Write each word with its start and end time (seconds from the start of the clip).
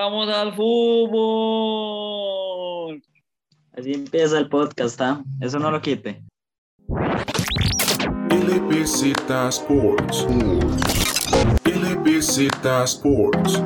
¡Vamos 0.00 0.28
al 0.28 0.54
fútbol! 0.54 1.82
Así 3.72 3.94
empieza 3.94 4.38
el 4.38 4.48
podcast, 4.48 5.00
¿ah? 5.00 5.24
Eso 5.40 5.58
no 5.58 5.72
lo 5.72 5.82
quite. 5.82 6.22
LBZ 8.30 9.02
Sports. 9.48 10.24
LBZ 11.64 12.38
Sports. 12.84 13.60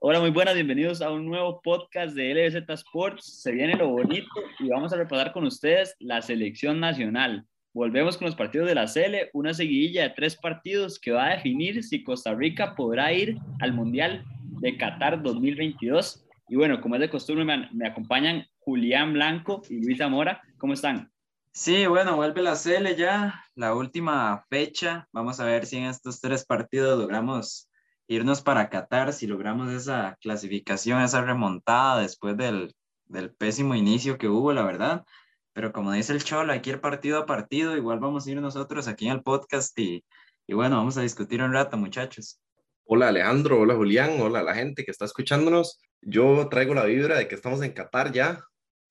Hola, 0.00 0.20
muy 0.20 0.30
buenas, 0.30 0.54
bienvenidos 0.54 1.02
a 1.02 1.10
un 1.10 1.26
nuevo 1.26 1.60
podcast 1.60 2.16
de 2.16 2.32
LBZ 2.32 2.66
Sports. 2.70 3.42
Se 3.42 3.52
viene 3.52 3.74
lo 3.76 3.90
bonito 3.90 4.40
y 4.58 4.70
vamos 4.70 4.90
a 4.94 4.96
repasar 4.96 5.34
con 5.34 5.44
ustedes 5.44 5.94
la 5.98 6.22
selección 6.22 6.80
nacional. 6.80 7.46
Volvemos 7.74 8.16
con 8.16 8.26
los 8.26 8.36
partidos 8.36 8.68
de 8.68 8.76
la 8.76 8.86
CL, 8.86 9.30
una 9.32 9.52
seguidilla 9.52 10.04
de 10.04 10.10
tres 10.10 10.36
partidos 10.36 11.00
que 11.00 11.10
va 11.10 11.26
a 11.26 11.34
definir 11.34 11.82
si 11.82 12.04
Costa 12.04 12.32
Rica 12.32 12.76
podrá 12.76 13.12
ir 13.12 13.36
al 13.58 13.72
Mundial 13.72 14.24
de 14.60 14.76
Qatar 14.76 15.20
2022. 15.20 16.24
Y 16.48 16.54
bueno, 16.54 16.80
como 16.80 16.94
es 16.94 17.00
de 17.00 17.10
costumbre, 17.10 17.44
me, 17.44 17.68
me 17.72 17.88
acompañan 17.88 18.46
Julián 18.60 19.12
Blanco 19.12 19.62
y 19.68 19.84
Luis 19.84 19.98
Zamora. 19.98 20.40
¿Cómo 20.56 20.72
están? 20.72 21.10
Sí, 21.50 21.84
bueno, 21.86 22.14
vuelve 22.14 22.42
la 22.42 22.54
CL 22.54 22.94
ya, 22.96 23.44
la 23.56 23.74
última 23.74 24.46
fecha. 24.48 25.08
Vamos 25.10 25.40
a 25.40 25.44
ver 25.44 25.66
si 25.66 25.78
en 25.78 25.86
estos 25.86 26.20
tres 26.20 26.46
partidos 26.46 26.96
logramos 26.96 27.68
irnos 28.06 28.40
para 28.40 28.70
Qatar, 28.70 29.12
si 29.12 29.26
logramos 29.26 29.72
esa 29.72 30.16
clasificación, 30.20 31.02
esa 31.02 31.22
remontada 31.22 32.02
después 32.02 32.36
del, 32.36 32.72
del 33.06 33.34
pésimo 33.34 33.74
inicio 33.74 34.16
que 34.16 34.28
hubo, 34.28 34.52
la 34.52 34.62
verdad. 34.62 35.04
Pero 35.54 35.72
como 35.72 35.92
dice 35.92 36.12
el 36.12 36.24
Cholo, 36.24 36.52
hay 36.52 36.60
que 36.60 36.70
ir 36.70 36.80
partido 36.80 37.16
a 37.16 37.26
partido. 37.26 37.76
Igual 37.76 38.00
vamos 38.00 38.26
a 38.26 38.30
ir 38.30 38.40
nosotros 38.40 38.88
aquí 38.88 39.06
en 39.06 39.12
el 39.12 39.22
podcast 39.22 39.78
y, 39.78 40.04
y 40.48 40.52
bueno, 40.52 40.76
vamos 40.76 40.98
a 40.98 41.02
discutir 41.02 41.40
un 41.42 41.52
rato, 41.52 41.76
muchachos. 41.76 42.40
Hola 42.86 43.08
Alejandro, 43.08 43.60
hola 43.60 43.76
Julián, 43.76 44.20
hola 44.20 44.42
la 44.42 44.54
gente 44.54 44.84
que 44.84 44.90
está 44.90 45.04
escuchándonos. 45.04 45.80
Yo 46.02 46.48
traigo 46.50 46.74
la 46.74 46.84
vibra 46.84 47.16
de 47.16 47.28
que 47.28 47.36
estamos 47.36 47.62
en 47.62 47.72
Qatar 47.72 48.12
ya. 48.12 48.40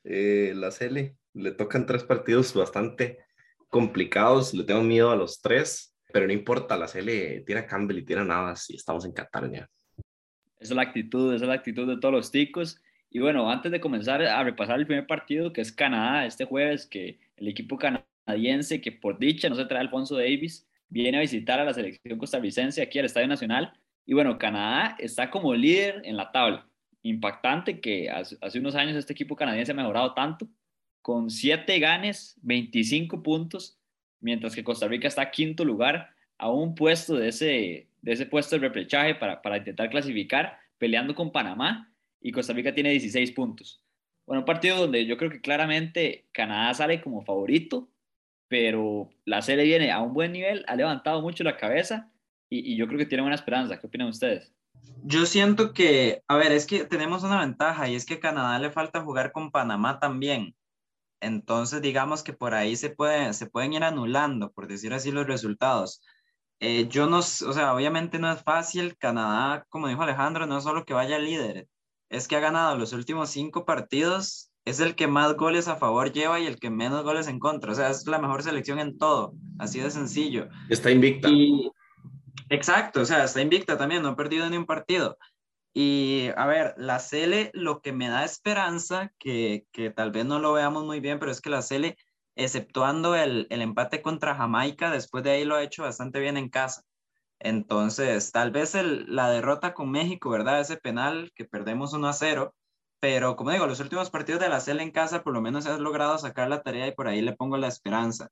Eh, 0.06 0.54
la 0.56 0.72
CL 0.72 1.14
le 1.34 1.52
tocan 1.52 1.86
tres 1.86 2.06
partidos 2.06 2.54
bastante 2.54 3.20
complicados. 3.68 4.54
Le 4.54 4.64
tengo 4.64 4.84
miedo 4.84 5.12
a 5.12 5.18
los 5.18 5.42
tres, 5.42 5.94
pero 6.14 6.28
no 6.28 6.32
importa. 6.32 6.78
La 6.78 6.88
CL 6.88 7.44
tira 7.46 7.68
Campbell 7.68 8.00
y 8.00 8.06
tira 8.06 8.24
nada 8.24 8.56
si 8.56 8.78
estamos 8.78 9.04
en 9.04 9.12
Qatar 9.12 9.52
ya. 9.52 9.70
Esa 10.60 10.72
es 10.72 10.72
la 10.72 10.84
actitud, 10.84 11.34
esa 11.34 11.44
es 11.44 11.50
la 11.50 11.56
actitud 11.56 11.86
de 11.88 12.00
todos 12.00 12.14
los 12.14 12.32
ticos. 12.32 12.82
Y 13.14 13.20
bueno, 13.20 13.50
antes 13.52 13.72
de 13.72 13.80
comenzar 13.80 14.24
a 14.24 14.44
repasar 14.44 14.80
el 14.80 14.88
primer 14.88 15.06
partido, 15.06 15.54
que 15.54 15.62
es 15.62 15.72
Canadá, 15.72 16.26
este 16.26 16.46
jueves, 16.46 16.88
que 16.88 17.20
el 17.38 17.48
equipo 17.48 17.78
canadiense, 17.78 18.82
que 18.82 18.92
por 18.92 19.20
dicha 19.20 19.48
no 19.50 19.56
se 19.56 19.66
trae 19.66 19.82
Alfonso 19.82 20.18
Davis, 20.18 20.68
viene 20.90 21.20
a 21.20 21.22
visitar 21.22 21.60
a 21.60 21.64
la 21.64 21.76
selección 21.76 22.18
costarricense 22.18 22.82
aquí 22.82 22.98
al 22.98 23.06
Estadio 23.06 23.28
Nacional. 23.28 23.72
Y 24.08 24.16
bueno, 24.16 24.40
Canadá 24.40 24.96
está 24.98 25.30
como 25.30 25.54
líder 25.54 26.02
en 26.06 26.18
la 26.18 26.32
tabla. 26.32 26.68
Impactante 27.04 27.80
que 27.80 28.10
hace, 28.10 28.38
unos 28.58 28.74
años 28.74 28.98
este 28.98 29.14
equipo 29.14 29.36
canadiense 29.36 29.74
ha 29.74 29.76
mejorado 29.76 30.16
tanto, 30.16 30.48
con 31.04 31.30
7 31.30 31.78
ganes, 31.78 32.40
25 32.42 33.22
puntos, 33.22 33.78
mientras 34.22 34.56
que 34.56 34.64
Costa 34.64 34.88
Rica 34.88 35.08
está 35.08 35.30
quinto 35.30 35.64
lugar, 35.64 36.16
a 36.40 36.50
un 36.50 36.74
puesto 36.74 37.16
de 37.16 37.28
ese, 37.28 37.90
de 38.02 38.12
ese 38.12 38.26
puesto 38.26 38.56
de 38.56 38.62
repechaje 38.62 39.14
para, 39.14 39.40
para 39.44 39.58
intentar 39.58 39.92
clasificar, 39.92 40.58
peleando 40.80 41.14
con 41.14 41.32
Panamá 41.32 41.93
y 42.24 42.32
Costa 42.32 42.54
Rica 42.54 42.74
tiene 42.74 42.92
16 42.92 43.32
puntos. 43.34 43.84
Bueno, 44.26 44.42
un 44.42 44.46
partido 44.46 44.78
donde 44.78 45.06
yo 45.06 45.18
creo 45.18 45.30
que 45.30 45.42
claramente 45.42 46.30
Canadá 46.32 46.74
sale 46.74 47.02
como 47.02 47.24
favorito, 47.24 47.90
pero 48.48 49.10
la 49.26 49.42
serie 49.42 49.66
viene 49.66 49.92
a 49.92 50.00
un 50.00 50.14
buen 50.14 50.32
nivel, 50.32 50.64
ha 50.68 50.76
levantado 50.76 51.22
mucho 51.22 51.44
la 51.44 51.58
cabeza 51.58 52.12
y, 52.50 52.78
yo 52.78 52.88
creo 52.88 52.98
que 52.98 53.06
tiene 53.06 53.24
buena 53.24 53.36
esperanza. 53.36 53.78
¿Qué 53.78 53.88
opinan 53.88 54.08
ustedes? 54.08 54.54
Yo 55.04 55.26
siento 55.26 55.74
que, 55.74 56.24
a 56.28 56.38
ver, 56.38 56.52
es 56.54 56.66
que 56.66 56.86
tenemos 56.86 57.24
una 57.24 57.42
ventaja 57.42 57.90
y 57.90 57.96
es 57.96 58.06
que 58.06 58.16
a 58.16 58.20
Canadá 58.20 58.58
le 58.60 58.72
falta 58.72 59.02
jugar 59.02 59.32
con 59.34 59.52
Panamá 59.52 60.00
también. 60.00 60.56
Entonces, 61.20 61.82
digamos 61.82 62.24
que 62.24 62.34
por 62.34 62.54
ahí 62.54 62.76
se 62.76 62.90
pueden 62.90 63.74
ir 63.74 63.84
anulando, 63.84 64.52
por 64.52 64.68
decir 64.68 64.94
así, 64.94 65.12
los 65.12 65.28
resultados. 65.28 66.02
Eh, 66.60 66.88
yo 66.88 67.08
no, 67.08 67.18
o 67.20 67.22
sea, 67.24 67.74
obviamente 67.74 68.20
no 68.20 68.32
es 68.32 68.42
fácil. 68.42 68.98
Canadá, 68.98 69.66
como 69.70 69.90
dijo 69.90 70.02
Alejandro, 70.04 70.46
no 70.46 70.58
es 70.60 70.64
solo 70.64 70.86
que 70.86 70.94
vaya 70.94 71.20
líder, 71.20 71.68
es 72.14 72.28
que 72.28 72.36
ha 72.36 72.40
ganado 72.40 72.78
los 72.78 72.94
últimos 72.94 73.32
cinco 73.32 73.66
partidos, 73.66 74.52
es 74.66 74.80
el 74.80 74.96
que 74.96 75.08
más 75.08 75.34
goles 75.36 75.68
a 75.68 75.76
favor 75.76 76.12
lleva 76.12 76.40
y 76.40 76.46
el 76.46 76.60
que 76.60 76.70
menos 76.70 77.04
goles 77.04 77.28
en 77.28 77.40
contra. 77.40 77.72
O 77.72 77.76
sea, 77.76 77.90
es 77.90 78.06
la 78.08 78.20
mejor 78.20 78.44
selección 78.44 78.80
en 78.80 78.98
todo, 78.98 79.34
así 79.58 79.80
de 79.80 79.90
sencillo. 79.90 80.48
Está 80.70 80.92
invicta. 80.92 81.28
Y, 81.28 81.72
exacto, 82.50 83.02
o 83.02 83.06
sea, 83.06 83.24
está 83.24 83.42
invicta 83.42 83.78
también, 83.78 84.04
no 84.04 84.10
ha 84.10 84.16
perdido 84.16 84.48
ni 84.50 84.58
un 84.58 84.66
partido. 84.66 85.18
Y 85.74 86.30
a 86.38 86.46
ver, 86.46 86.76
la 86.78 87.00
Cele, 87.00 87.50
lo 87.54 87.82
que 87.82 87.94
me 87.94 88.08
da 88.08 88.24
esperanza, 88.24 89.12
que, 89.18 89.66
que 89.72 89.90
tal 89.90 90.12
vez 90.12 90.24
no 90.24 90.38
lo 90.38 90.54
veamos 90.54 90.86
muy 90.86 91.00
bien, 91.00 91.18
pero 91.18 91.32
es 91.32 91.42
que 91.42 91.50
la 91.50 91.64
Cele, 91.64 91.98
exceptuando 92.36 93.16
el, 93.16 93.48
el 93.50 93.62
empate 93.64 94.04
contra 94.04 94.36
Jamaica, 94.36 94.92
después 94.92 95.24
de 95.24 95.32
ahí 95.32 95.46
lo 95.46 95.56
ha 95.56 95.64
hecho 95.64 95.82
bastante 95.82 96.20
bien 96.20 96.38
en 96.38 96.50
casa. 96.50 96.84
Entonces, 97.44 98.32
tal 98.32 98.52
vez 98.52 98.74
la 98.74 99.30
derrota 99.30 99.74
con 99.74 99.92
México, 99.92 100.30
¿verdad? 100.30 100.62
Ese 100.62 100.78
penal 100.78 101.34
que 101.36 101.44
perdemos 101.44 101.92
1 101.92 102.08
a 102.08 102.14
0, 102.14 102.56
pero 103.02 103.36
como 103.36 103.52
digo, 103.52 103.68
los 103.68 103.82
últimos 103.82 104.10
partidos 104.10 104.40
de 104.40 104.48
la 104.48 104.62
CEL 104.62 104.80
en 104.80 104.92
casa 104.92 105.24
por 105.24 105.34
lo 105.34 105.42
menos 105.42 105.66
has 105.66 105.82
logrado 105.82 106.18
sacar 106.18 106.48
la 106.48 106.64
tarea 106.64 106.88
y 106.88 106.94
por 106.94 107.10
ahí 107.10 107.22
le 107.22 107.36
pongo 107.36 107.58
la 107.58 107.68
esperanza. 107.68 108.30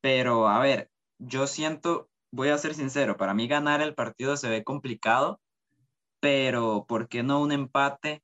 Pero 0.00 0.48
a 0.48 0.58
ver, 0.58 0.90
yo 1.20 1.46
siento, 1.46 2.10
voy 2.32 2.48
a 2.48 2.58
ser 2.58 2.74
sincero, 2.74 3.16
para 3.16 3.34
mí 3.34 3.46
ganar 3.46 3.82
el 3.82 3.94
partido 3.94 4.36
se 4.36 4.48
ve 4.48 4.64
complicado, 4.64 5.40
pero 6.18 6.86
¿por 6.88 7.08
qué 7.08 7.22
no 7.22 7.40
un 7.40 7.52
empate 7.52 8.20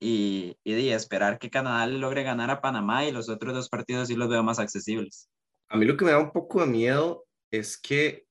y, 0.00 0.56
y, 0.64 0.88
esperar 0.88 1.38
que 1.38 1.50
Canadá 1.50 1.86
logre 1.86 2.22
ganar 2.22 2.50
a 2.50 2.62
Panamá 2.62 3.04
y 3.04 3.12
los 3.12 3.28
otros 3.28 3.52
dos 3.52 3.68
partidos 3.68 4.08
sí 4.08 4.14
los 4.14 4.30
veo 4.30 4.42
más 4.42 4.58
accesibles? 4.58 5.28
A 5.68 5.76
mí 5.76 5.84
lo 5.84 5.98
que 5.98 6.06
me 6.06 6.12
da 6.12 6.18
un 6.18 6.32
poco 6.32 6.60
de 6.60 6.66
miedo 6.66 7.26
es 7.50 7.76
que 7.76 8.25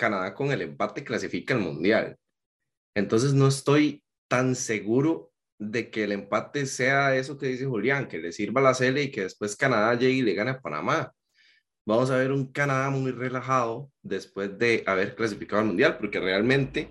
Canadá 0.00 0.34
con 0.34 0.50
el 0.50 0.62
empate 0.62 1.04
clasifica 1.04 1.54
al 1.54 1.60
Mundial. 1.60 2.16
Entonces 2.94 3.34
no 3.34 3.46
estoy 3.46 4.02
tan 4.28 4.54
seguro 4.54 5.30
de 5.58 5.90
que 5.90 6.04
el 6.04 6.12
empate 6.12 6.64
sea 6.64 7.14
eso 7.14 7.36
que 7.36 7.48
dice 7.48 7.66
Julián, 7.66 8.08
que 8.08 8.18
le 8.18 8.32
sirva 8.32 8.62
la 8.62 8.72
CL 8.74 8.98
y 8.98 9.10
que 9.10 9.22
después 9.24 9.56
Canadá 9.56 9.94
llegue 9.94 10.14
y 10.14 10.22
le 10.22 10.34
gane 10.34 10.52
a 10.52 10.60
Panamá. 10.60 11.12
Vamos 11.86 12.10
a 12.10 12.16
ver 12.16 12.32
un 12.32 12.50
Canadá 12.50 12.88
muy 12.88 13.10
relajado 13.10 13.90
después 14.02 14.58
de 14.58 14.82
haber 14.86 15.14
clasificado 15.14 15.60
al 15.60 15.68
Mundial, 15.68 15.98
porque 15.98 16.18
realmente 16.18 16.90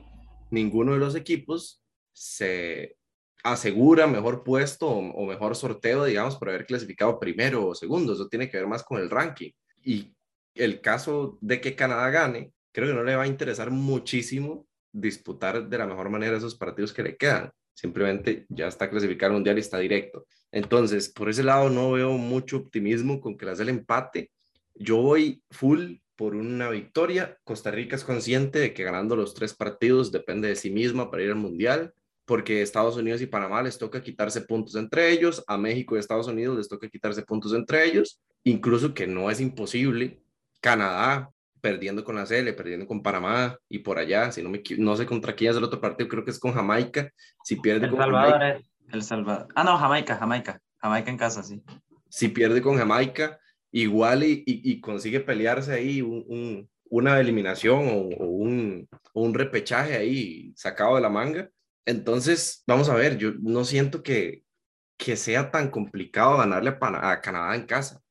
ninguno 0.51 0.93
de 0.93 0.99
los 0.99 1.15
equipos 1.15 1.81
se 2.13 2.95
asegura 3.43 4.05
mejor 4.05 4.43
puesto 4.43 4.87
o, 4.87 5.25
mejor 5.25 5.55
sorteo, 5.55 6.05
digamos, 6.05 6.35
por 6.37 6.49
haber 6.49 6.65
clasificado 6.65 7.19
primero 7.19 7.67
o 7.67 7.75
segundo. 7.75 8.13
Eso 8.13 8.27
tiene 8.27 8.49
que 8.49 8.57
ver 8.57 8.67
más 8.67 8.83
con 8.83 8.99
el 8.99 9.09
ranking. 9.09 9.51
Y 9.83 10.13
el 10.53 10.81
caso 10.81 11.37
de 11.41 11.59
que 11.61 11.75
Canadá 11.75 12.09
gane, 12.09 12.51
creo 12.71 12.87
que 12.89 12.93
no 12.93 13.03
le 13.03 13.15
va 13.15 13.23
a 13.23 13.27
interesar 13.27 13.71
muchísimo 13.71 14.67
disputar 14.91 15.67
de 15.67 15.77
la 15.77 15.87
mejor 15.87 16.09
manera 16.09 16.37
esos 16.37 16.55
partidos 16.55 16.93
que 16.93 17.03
le 17.03 17.17
quedan. 17.17 17.51
Simplemente 17.73 18.45
ya 18.49 18.67
está 18.67 18.89
clasificado 18.89 19.33
mundial 19.33 19.57
y 19.57 19.61
está 19.61 19.79
directo. 19.79 20.25
Entonces, 20.51 21.09
por 21.09 21.29
ese 21.29 21.43
lado 21.43 21.69
no 21.69 21.91
veo 21.91 22.17
mucho 22.17 22.57
optimismo 22.57 23.21
con 23.21 23.37
que 23.37 23.45
le 23.45 23.51
hace 23.51 23.63
el 23.63 23.69
empate. 23.69 24.31
Yo 24.75 24.97
voy 24.97 25.41
full 25.49 25.97
por 26.15 26.35
una 26.35 26.69
victoria. 26.69 27.37
Costa 27.43 27.71
Rica 27.71 27.95
es 27.95 28.03
consciente 28.03 28.59
de 28.59 28.73
que 28.73 28.83
ganando 28.83 29.15
los 29.15 29.33
tres 29.33 29.53
partidos 29.53 30.11
depende 30.11 30.49
de 30.49 30.55
sí 30.55 30.69
misma 30.69 31.09
para 31.09 31.23
ir 31.23 31.29
al 31.29 31.37
mundial, 31.37 31.93
porque 32.25 32.61
Estados 32.61 32.97
Unidos 32.97 33.21
y 33.21 33.27
Panamá 33.27 33.61
les 33.63 33.77
toca 33.77 34.03
quitarse 34.03 34.41
puntos 34.41 34.75
entre 34.75 35.11
ellos, 35.11 35.43
a 35.47 35.57
México 35.57 35.95
y 35.95 35.99
Estados 35.99 36.27
Unidos 36.27 36.57
les 36.57 36.67
toca 36.67 36.89
quitarse 36.89 37.21
puntos 37.21 37.53
entre 37.53 37.85
ellos, 37.85 38.19
incluso 38.43 38.93
que 38.93 39.07
no 39.07 39.31
es 39.31 39.39
imposible. 39.39 40.21
Canadá 40.59 41.31
perdiendo 41.61 42.03
con 42.03 42.15
la 42.15 42.25
CL, 42.25 42.53
perdiendo 42.53 42.87
con 42.87 43.01
Panamá 43.01 43.57
y 43.67 43.79
por 43.79 43.97
allá, 43.97 44.31
si 44.31 44.41
no 44.41 44.49
me 44.49 44.61
no 44.77 44.95
sé 44.95 45.05
contra 45.05 45.35
quién 45.35 45.51
es 45.51 45.57
el 45.57 45.63
otro 45.63 45.81
partido, 45.81 46.09
creo 46.09 46.23
que 46.23 46.31
es 46.31 46.39
con 46.39 46.53
Jamaica, 46.53 47.11
si 47.43 47.57
pierde 47.57 47.85
el 47.85 47.91
con 47.91 47.99
Salvador 47.99 48.39
Jamaica, 48.39 48.67
El 48.91 49.03
Salvador. 49.03 49.47
Ah, 49.55 49.63
no, 49.63 49.77
Jamaica, 49.77 50.17
Jamaica. 50.17 50.61
Jamaica 50.77 51.11
en 51.11 51.17
casa, 51.17 51.43
sí. 51.43 51.61
si 52.09 52.29
pierde 52.29 52.61
con 52.61 52.77
Jamaica, 52.77 53.39
igual 53.71 54.23
y, 54.23 54.43
y, 54.45 54.71
y 54.71 54.79
consigue 54.79 55.19
pelearse 55.19 55.73
ahí 55.73 56.01
un, 56.01 56.23
un, 56.27 56.69
una 56.89 57.19
eliminación 57.19 57.87
o, 57.89 58.23
o, 58.23 58.25
un, 58.27 58.87
un, 59.13 59.33
repechaje 59.33 59.95
ahí 59.97 60.53
sacado 60.55 60.95
de 60.95 61.01
la 61.01 61.09
manga. 61.09 61.49
Entonces, 61.85 62.63
vamos 62.67 62.89
a 62.89 62.95
ver, 62.95 63.17
yo 63.17 63.33
no 63.39 63.63
siento 63.65 64.01
que, 64.03 64.43
que 64.97 65.15
sea 65.15 65.51
tan 65.51 65.69
complicado 65.69 66.37
ganarle 66.37 66.77
a, 66.79 67.11
a 67.11 67.21
Canadá 67.21 67.55
en 67.55 67.65
casa. 67.65 68.01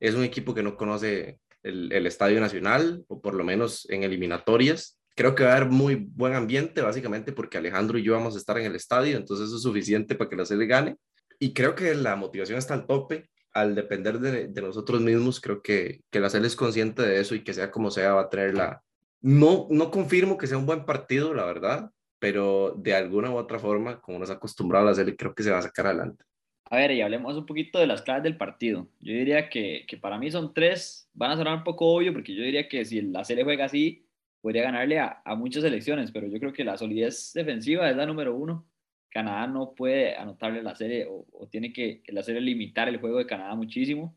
Es 0.00 0.14
un 0.14 0.24
equipo 0.24 0.54
que 0.54 0.62
no 0.62 0.76
conoce 0.76 1.40
el, 1.66 2.06
Estadio 2.06 2.40
Nacional, 2.40 3.04
o 3.08 3.20
por 3.20 3.34
lo 3.34 3.44
menos 3.44 3.88
en 3.90 4.02
eliminatorias. 4.02 4.98
Creo 5.14 5.34
que 5.34 5.44
va 5.44 5.54
a 5.54 5.56
haber 5.56 5.70
muy 5.70 5.94
buen 5.94 6.34
ambiente, 6.34 6.82
básicamente 6.82 7.32
porque 7.32 7.58
Alejandro 7.58 7.98
y 7.98 8.02
yo 8.02 8.12
vamos 8.12 8.34
a 8.34 8.38
estar 8.38 8.58
en 8.58 8.66
el 8.66 8.76
estadio, 8.76 9.16
entonces 9.16 9.46
eso 9.46 9.56
es 9.56 9.62
suficiente 9.62 10.14
para 10.14 10.28
que 10.28 10.36
la 10.36 10.44
sede 10.44 10.66
gane. 10.66 10.96
Y 11.38 11.52
creo 11.52 11.74
que 11.74 11.94
la 11.94 12.16
motivación 12.16 12.58
está 12.58 12.74
al 12.74 12.86
tope. 12.86 13.28
Al 13.52 13.74
depender 13.74 14.20
de, 14.20 14.60
nosotros 14.60 15.00
mismos, 15.00 15.40
creo 15.40 15.62
que, 15.62 16.02
que 16.10 16.20
la 16.20 16.28
sede 16.28 16.46
es 16.46 16.56
consciente 16.56 17.00
de 17.00 17.20
eso 17.20 17.34
y 17.34 17.42
que 17.42 17.54
sea 17.54 17.70
como 17.70 17.90
sea, 17.90 18.12
va 18.12 18.22
a 18.22 18.28
tener 18.28 18.54
la, 18.54 18.82
no, 19.22 19.66
no 19.70 19.90
confirmo 19.90 20.36
que 20.36 20.46
sea 20.46 20.58
un 20.58 20.66
buen 20.66 20.84
partido, 20.84 21.34
la 21.34 21.46
verdad, 21.46 21.90
pero 22.18 22.74
de 22.78 22.94
alguna 22.94 23.30
u 23.30 23.36
otra 23.36 23.58
forma, 23.58 24.00
como 24.00 24.18
nos 24.18 24.30
ha 24.30 24.34
acostumbrado 24.34 24.88
a 24.88 24.92
hacer, 24.92 25.16
creo 25.16 25.34
que 25.34 25.42
se 25.42 25.50
va 25.50 25.58
a 25.58 25.62
sacar 25.62 25.86
adelante. 25.86 26.24
A 26.68 26.76
ver, 26.76 26.90
y 26.90 27.00
hablemos 27.00 27.36
un 27.36 27.46
poquito 27.46 27.78
de 27.78 27.86
las 27.86 28.02
claves 28.02 28.24
del 28.24 28.36
partido. 28.36 28.88
Yo 29.00 29.12
diría 29.12 29.48
que, 29.48 29.84
que 29.86 29.96
para 29.96 30.18
mí 30.18 30.30
son 30.32 30.52
tres, 30.52 31.08
van 31.14 31.30
a 31.30 31.36
sonar 31.36 31.58
un 31.58 31.64
poco 31.64 31.86
obvio, 31.94 32.12
porque 32.12 32.34
yo 32.34 32.42
diría 32.42 32.68
que 32.68 32.84
si 32.84 33.00
la 33.02 33.24
serie 33.24 33.44
juega 33.44 33.66
así, 33.66 34.04
podría 34.40 34.64
ganarle 34.64 34.98
a, 34.98 35.22
a 35.24 35.36
muchas 35.36 35.62
selecciones, 35.62 36.10
pero 36.10 36.26
yo 36.26 36.40
creo 36.40 36.52
que 36.52 36.64
la 36.64 36.76
solidez 36.76 37.32
defensiva 37.34 37.88
es 37.88 37.96
la 37.96 38.04
número 38.06 38.34
uno. 38.34 38.66
Canadá 39.10 39.46
no 39.46 39.74
puede 39.74 40.16
anotarle 40.16 40.62
la 40.62 40.74
serie 40.74 41.06
o, 41.08 41.24
tiene 41.50 41.72
que 41.72 42.02
la 42.08 42.22
serie 42.22 42.40
limitar 42.40 42.88
el 42.88 42.98
juego 42.98 43.18
de 43.18 43.26
Canadá 43.26 43.54
muchísimo. 43.54 44.16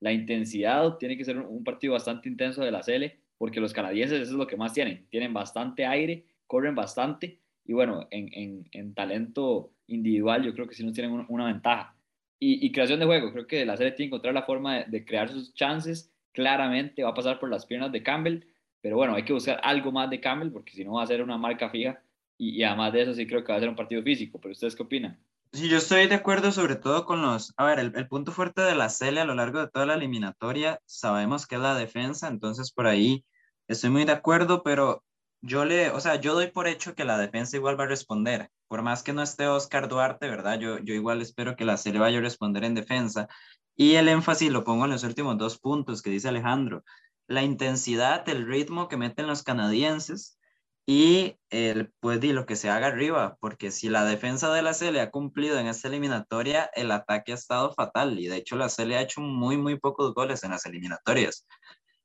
La 0.00 0.12
intensidad 0.12 0.96
tiene 0.98 1.16
que 1.16 1.24
ser 1.24 1.38
un, 1.38 1.46
un 1.46 1.64
partido 1.64 1.92
bastante 1.92 2.28
intenso 2.28 2.62
de 2.64 2.72
la 2.72 2.82
serie, 2.82 3.20
porque 3.38 3.60
los 3.60 3.72
canadienses 3.72 4.20
eso 4.20 4.32
es 4.32 4.38
lo 4.38 4.46
que 4.48 4.56
más 4.56 4.72
tienen. 4.72 5.06
Tienen 5.10 5.32
bastante 5.32 5.86
aire, 5.86 6.26
corren 6.46 6.74
bastante 6.74 7.40
y 7.64 7.72
bueno, 7.72 8.06
en, 8.10 8.28
en, 8.32 8.68
en 8.72 8.94
talento 8.94 9.72
individual 9.86 10.44
yo 10.44 10.54
creo 10.54 10.68
que 10.68 10.74
sí 10.74 10.84
nos 10.84 10.94
tienen 10.94 11.12
una, 11.12 11.26
una 11.28 11.46
ventaja. 11.46 11.96
Y, 12.38 12.64
y, 12.66 12.72
creación 12.72 13.00
de 13.00 13.06
juego, 13.06 13.32
creo 13.32 13.46
que 13.46 13.64
la 13.64 13.76
serie 13.76 13.92
tiene 13.92 14.10
que 14.10 14.16
encontrar 14.16 14.34
la 14.34 14.42
forma 14.42 14.78
de, 14.78 14.84
de, 14.86 15.04
crear 15.04 15.30
sus 15.30 15.54
chances. 15.54 16.12
Claramente 16.32 17.02
va 17.02 17.10
a 17.10 17.14
pasar 17.14 17.38
por 17.38 17.48
las 17.48 17.64
piernas 17.64 17.92
de 17.92 18.02
Campbell, 18.02 18.44
pero 18.80 18.96
bueno, 18.96 19.14
hay 19.14 19.24
que 19.24 19.32
buscar 19.32 19.60
algo 19.62 19.92
más 19.92 20.10
de 20.10 20.20
Campbell 20.20 20.50
porque 20.50 20.72
si 20.72 20.84
no 20.84 20.94
va 20.94 21.04
a 21.04 21.06
ser 21.06 21.22
una 21.22 21.38
marca 21.38 21.70
fija 21.70 22.02
y, 22.36 22.50
y 22.50 22.62
además 22.64 22.92
de 22.92 23.02
eso 23.02 23.14
sí 23.14 23.26
creo 23.26 23.44
que 23.44 23.52
va 23.52 23.56
a 23.56 23.60
ser 23.60 23.68
un 23.68 23.76
partido 23.76 24.02
físico. 24.02 24.38
¿Pero 24.40 24.52
ustedes 24.52 24.76
qué 24.76 24.82
opinan? 24.82 25.18
Sí, 25.52 25.68
yo 25.68 25.78
estoy 25.78 26.08
de 26.08 26.16
acuerdo 26.16 26.50
sobre 26.50 26.74
todo 26.74 27.06
con 27.06 27.22
los, 27.22 27.54
a 27.56 27.64
ver, 27.64 27.78
el, 27.78 27.92
el, 27.94 28.08
punto 28.08 28.32
fuerte 28.32 28.60
de 28.62 28.74
la 28.74 28.88
CL 28.88 29.18
a 29.18 29.24
lo 29.24 29.36
largo 29.36 29.60
de 29.60 29.70
toda 29.70 29.86
la 29.86 29.94
eliminatoria, 29.94 30.80
sabemos 30.84 31.46
que 31.46 31.54
es 31.54 31.60
la 31.60 31.76
defensa, 31.76 32.26
entonces 32.26 32.72
por 32.72 32.88
ahí 32.88 33.24
estoy 33.68 33.90
muy 33.90 34.04
de 34.04 34.10
acuerdo, 34.10 34.64
pero 34.64 35.04
yo 35.46 35.64
le, 35.66 35.90
o 35.90 36.00
sea, 36.00 36.16
yo 36.16 36.34
doy 36.34 36.46
por 36.50 36.66
hecho 36.66 36.94
que 36.94 37.04
la 37.04 37.18
defensa 37.18 37.56
igual 37.56 37.78
va 37.78 37.84
a 37.84 37.88
responder, 37.88 38.50
por 38.66 38.82
más 38.82 39.02
que 39.02 39.12
no 39.12 39.22
esté 39.22 39.46
Oscar 39.46 39.88
Duarte, 39.88 40.28
¿verdad? 40.28 40.58
Yo, 40.58 40.78
yo 40.78 40.94
igual 40.94 41.20
espero 41.20 41.54
que 41.54 41.66
la 41.66 41.76
CL 41.76 41.98
vaya 41.98 42.18
a 42.18 42.22
responder 42.22 42.64
en 42.64 42.74
defensa, 42.74 43.28
y 43.76 43.96
el 43.96 44.08
énfasis 44.08 44.50
lo 44.50 44.64
pongo 44.64 44.86
en 44.86 44.92
los 44.92 45.04
últimos 45.04 45.36
dos 45.36 45.58
puntos 45.58 46.00
que 46.00 46.10
dice 46.10 46.28
Alejandro, 46.28 46.82
la 47.26 47.42
intensidad, 47.42 48.26
el 48.28 48.46
ritmo 48.46 48.88
que 48.88 48.96
meten 48.96 49.26
los 49.26 49.42
canadienses, 49.42 50.38
y 50.86 51.36
el, 51.50 51.92
pues 52.00 52.20
di 52.20 52.32
lo 52.32 52.46
que 52.46 52.56
se 52.56 52.70
haga 52.70 52.88
arriba, 52.88 53.36
porque 53.40 53.70
si 53.70 53.88
la 53.88 54.04
defensa 54.04 54.52
de 54.52 54.62
la 54.62 54.72
CL 54.72 54.98
ha 54.98 55.10
cumplido 55.10 55.58
en 55.58 55.66
esta 55.66 55.88
eliminatoria, 55.88 56.70
el 56.74 56.90
ataque 56.90 57.32
ha 57.32 57.36
estado 57.36 57.72
fatal 57.72 58.18
y 58.18 58.28
de 58.28 58.36
hecho 58.36 58.56
la 58.56 58.68
CL 58.68 58.92
ha 58.94 59.02
hecho 59.02 59.20
muy, 59.20 59.56
muy 59.56 59.78
pocos 59.78 60.14
goles 60.14 60.44
en 60.44 60.50
las 60.50 60.66
eliminatorias. 60.66 61.46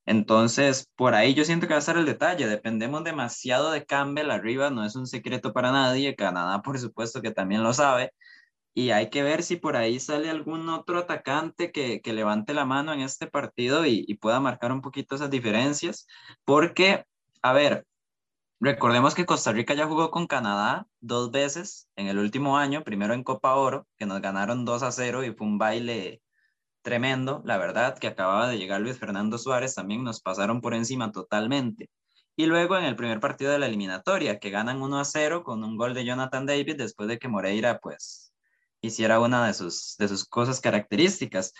Entonces, 0.09 0.87
por 0.95 1.13
ahí 1.13 1.35
yo 1.35 1.45
siento 1.45 1.67
que 1.67 1.73
va 1.73 1.77
a 1.79 1.81
ser 1.81 1.97
el 1.97 2.05
detalle. 2.07 2.47
Dependemos 2.47 3.03
demasiado 3.03 3.69
de 3.69 3.85
Campbell 3.85 4.31
arriba, 4.31 4.71
no 4.71 4.83
es 4.83 4.95
un 4.95 5.05
secreto 5.05 5.53
para 5.53 5.71
nadie. 5.71 6.15
Canadá, 6.15 6.63
por 6.63 6.79
supuesto, 6.79 7.21
que 7.21 7.29
también 7.31 7.61
lo 7.61 7.73
sabe. 7.73 8.11
Y 8.73 8.91
hay 8.91 9.09
que 9.11 9.23
ver 9.23 9.43
si 9.43 9.57
por 9.57 9.75
ahí 9.77 9.99
sale 9.99 10.29
algún 10.31 10.69
otro 10.69 10.99
atacante 10.99 11.71
que, 11.71 12.01
que 12.01 12.13
levante 12.13 12.53
la 12.55 12.65
mano 12.65 12.93
en 12.93 13.01
este 13.01 13.27
partido 13.27 13.85
y, 13.85 14.05
y 14.07 14.15
pueda 14.15 14.39
marcar 14.39 14.71
un 14.71 14.81
poquito 14.81 15.15
esas 15.15 15.29
diferencias. 15.29 16.07
Porque, 16.45 17.05
a 17.43 17.53
ver, 17.53 17.85
Recordemos 18.61 19.15
que 19.15 19.25
Costa 19.25 19.53
Rica 19.53 19.73
ya 19.73 19.87
jugó 19.87 20.11
con 20.11 20.27
Canadá 20.27 20.85
dos 20.99 21.31
veces 21.31 21.87
en 21.95 22.07
el 22.07 22.17
último 22.19 22.57
año, 22.57 22.83
primero 22.83 23.13
en 23.13 23.23
Copa 23.23 23.55
Oro, 23.55 23.87
que 23.97 24.05
nos 24.05 24.21
ganaron 24.21 24.65
2 24.65 24.83
a 24.83 24.91
0 24.91 25.23
y 25.23 25.33
fue 25.33 25.47
un 25.47 25.57
baile 25.57 26.21
tremendo, 26.89 27.43
la 27.45 27.59
verdad, 27.59 27.99
que 27.99 28.07
acababa 28.07 28.49
de 28.49 28.57
llegar 28.57 28.81
Luis 28.81 28.97
Fernando 28.97 29.37
Suárez, 29.37 29.75
también 29.75 30.03
nos 30.03 30.21
pasaron 30.21 30.59
por 30.59 30.73
encima 30.73 31.11
totalmente. 31.11 31.87
Y 32.35 32.47
luego 32.47 32.75
en 32.77 32.83
el 32.83 32.95
primer 32.95 33.19
partido 33.19 33.51
de 33.51 33.59
la 33.59 33.67
eliminatoria, 33.67 34.39
que 34.39 34.49
ganan 34.49 34.81
1 34.81 34.99
a 34.99 35.05
0 35.05 35.43
con 35.43 35.63
un 35.63 35.77
gol 35.77 35.93
de 35.93 36.03
Jonathan 36.03 36.47
David 36.47 36.77
después 36.77 37.07
de 37.07 37.19
que 37.19 37.27
Moreira, 37.27 37.77
pues, 37.77 38.33
hiciera 38.81 39.19
una 39.19 39.45
de 39.45 39.53
sus, 39.53 39.97
de 39.99 40.07
sus 40.07 40.25
cosas 40.25 40.61
características. 40.61 41.53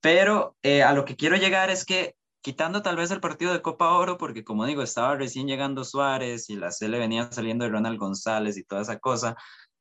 Pero 0.00 0.56
eh, 0.62 0.84
a 0.84 0.92
lo 0.92 1.04
que 1.04 1.16
quiero 1.16 1.34
llegar 1.36 1.68
es 1.68 1.84
que 1.84 2.14
quitando 2.40 2.80
tal 2.82 2.94
vez 2.94 3.10
el 3.10 3.18
partido 3.18 3.52
de 3.52 3.62
Copa 3.62 3.90
Oro, 3.90 4.18
porque 4.18 4.44
como 4.44 4.66
digo, 4.66 4.82
estaba 4.82 5.16
recién 5.16 5.48
llegando 5.48 5.82
Suárez 5.82 6.48
y 6.48 6.54
la 6.54 6.70
le 6.80 6.98
venía 7.00 7.28
saliendo 7.32 7.64
de 7.64 7.72
Ronald 7.72 7.98
González 7.98 8.56
y 8.56 8.62
toda 8.62 8.82
esa 8.82 9.00
cosa. 9.00 9.34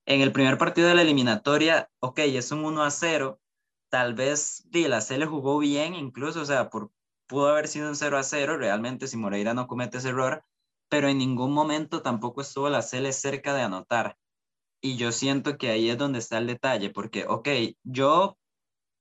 En 0.07 0.21
el 0.21 0.31
primer 0.31 0.57
partido 0.57 0.87
de 0.87 0.95
la 0.95 1.03
eliminatoria, 1.03 1.89
ok, 1.99 2.19
es 2.21 2.51
un 2.51 2.65
1 2.65 2.83
a 2.83 2.89
0. 2.89 3.39
Tal 3.95 4.13
vez 4.13 4.67
sí, 4.73 4.89
la 4.89 4.99
le 4.99 5.25
jugó 5.25 5.57
bien, 5.57 5.95
incluso, 5.95 6.41
o 6.41 6.45
sea, 6.45 6.69
pudo 6.69 7.47
haber 7.47 7.69
sido 7.69 7.87
un 7.87 7.95
0 7.95 8.17
a 8.17 8.23
0 8.23 8.57
realmente 8.57 9.07
si 9.07 9.15
Moreira 9.15 9.53
no 9.53 9.67
comete 9.67 9.99
ese 9.99 10.09
error, 10.09 10.43
pero 10.89 11.07
en 11.07 11.17
ningún 11.17 11.53
momento 11.53 12.01
tampoco 12.01 12.41
estuvo 12.41 12.69
la 12.69 12.81
Cele 12.81 13.13
cerca 13.13 13.53
de 13.53 13.61
anotar. 13.61 14.17
Y 14.81 14.97
yo 14.97 15.13
siento 15.13 15.57
que 15.57 15.69
ahí 15.69 15.89
es 15.89 15.97
donde 15.97 16.19
está 16.19 16.39
el 16.39 16.47
detalle, 16.47 16.89
porque, 16.89 17.25
ok, 17.25 17.47
yo 17.83 18.37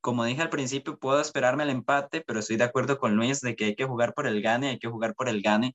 como 0.00 0.24
dije 0.24 0.42
al 0.42 0.50
principio, 0.50 0.96
puedo 0.96 1.20
esperarme 1.20 1.64
el 1.64 1.70
empate, 1.70 2.20
pero 2.20 2.38
estoy 2.38 2.56
de 2.56 2.64
acuerdo 2.64 2.98
con 3.00 3.16
Luis 3.16 3.40
de 3.40 3.56
que 3.56 3.64
hay 3.64 3.74
que 3.74 3.86
jugar 3.86 4.14
por 4.14 4.28
el 4.28 4.42
gane, 4.42 4.68
hay 4.68 4.78
que 4.78 4.88
jugar 4.88 5.16
por 5.16 5.28
el 5.28 5.42
gane. 5.42 5.74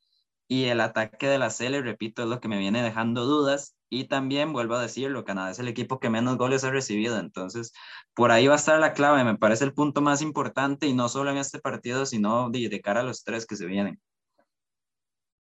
Y 0.51 0.65
el 0.65 0.81
ataque 0.81 1.27
de 1.27 1.37
la 1.37 1.51
CL, 1.51 1.83
repito, 1.83 2.23
es 2.23 2.27
lo 2.27 2.39
que 2.39 2.47
me 2.47 2.57
viene 2.57 2.81
dejando 2.81 3.25
dudas. 3.25 3.75
Y 3.87 4.05
también, 4.05 4.51
vuelvo 4.51 4.75
a 4.75 4.81
decirlo, 4.81 5.23
Canadá 5.23 5.51
es 5.51 5.59
el 5.59 5.67
equipo 5.67 5.99
que 5.99 6.09
menos 6.09 6.37
goles 6.37 6.63
ha 6.63 6.71
recibido. 6.71 7.19
Entonces, 7.19 7.71
por 8.15 8.31
ahí 8.31 8.47
va 8.47 8.55
a 8.55 8.57
estar 8.57 8.79
la 8.79 8.93
clave. 8.93 9.23
Me 9.23 9.37
parece 9.37 9.63
el 9.63 9.75
punto 9.75 10.01
más 10.01 10.23
importante 10.23 10.87
y 10.87 10.93
no 10.93 11.07
solo 11.07 11.29
en 11.29 11.37
este 11.37 11.59
partido, 11.59 12.07
sino 12.07 12.49
de, 12.49 12.81
cara 12.81 13.01
a 13.01 13.03
los 13.03 13.23
tres 13.23 13.45
que 13.45 13.55
se 13.55 13.67
vienen. 13.67 14.01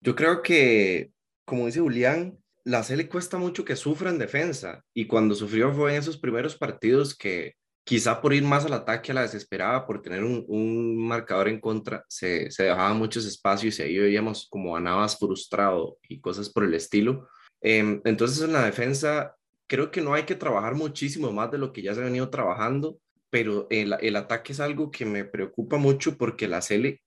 Yo 0.00 0.16
creo 0.16 0.42
que, 0.42 1.12
como 1.44 1.66
dice 1.66 1.78
Julián, 1.78 2.36
la 2.64 2.82
CL 2.82 3.08
cuesta 3.08 3.38
mucho 3.38 3.64
que 3.64 3.76
sufra 3.76 4.10
en 4.10 4.18
defensa. 4.18 4.82
Y 4.92 5.06
cuando 5.06 5.36
sufrió 5.36 5.72
fue 5.72 5.92
en 5.92 6.00
esos 6.00 6.18
primeros 6.18 6.56
partidos 6.56 7.16
que 7.16 7.54
quizá 7.86 8.20
por 8.20 8.34
ir 8.34 8.42
más 8.42 8.64
al 8.64 8.72
ataque 8.72 9.12
a 9.12 9.14
la 9.14 9.22
desesperada, 9.22 9.86
por 9.86 10.02
tener 10.02 10.24
un, 10.24 10.44
un 10.48 11.06
marcador 11.06 11.46
en 11.48 11.60
contra, 11.60 12.04
se, 12.08 12.50
se 12.50 12.64
dejaba 12.64 12.92
muchos 12.94 13.24
espacios 13.24 13.78
y 13.78 13.82
ahí 13.82 13.96
veíamos 13.96 14.48
como 14.50 14.76
a 14.76 14.80
Navas 14.80 15.16
frustrado 15.16 15.96
y 16.08 16.20
cosas 16.20 16.50
por 16.50 16.64
el 16.64 16.74
estilo. 16.74 17.28
Eh, 17.62 18.00
entonces 18.04 18.42
en 18.42 18.54
la 18.54 18.64
defensa 18.64 19.36
creo 19.68 19.92
que 19.92 20.00
no 20.00 20.14
hay 20.14 20.24
que 20.24 20.34
trabajar 20.34 20.74
muchísimo 20.74 21.30
más 21.30 21.52
de 21.52 21.58
lo 21.58 21.72
que 21.72 21.80
ya 21.80 21.94
se 21.94 22.00
ha 22.00 22.04
venido 22.04 22.28
trabajando, 22.28 22.98
pero 23.30 23.68
el, 23.70 23.94
el 24.00 24.16
ataque 24.16 24.52
es 24.52 24.58
algo 24.58 24.90
que 24.90 25.06
me 25.06 25.24
preocupa 25.24 25.76
mucho 25.76 26.18
porque 26.18 26.48
la 26.48 26.62
Cele 26.62 27.02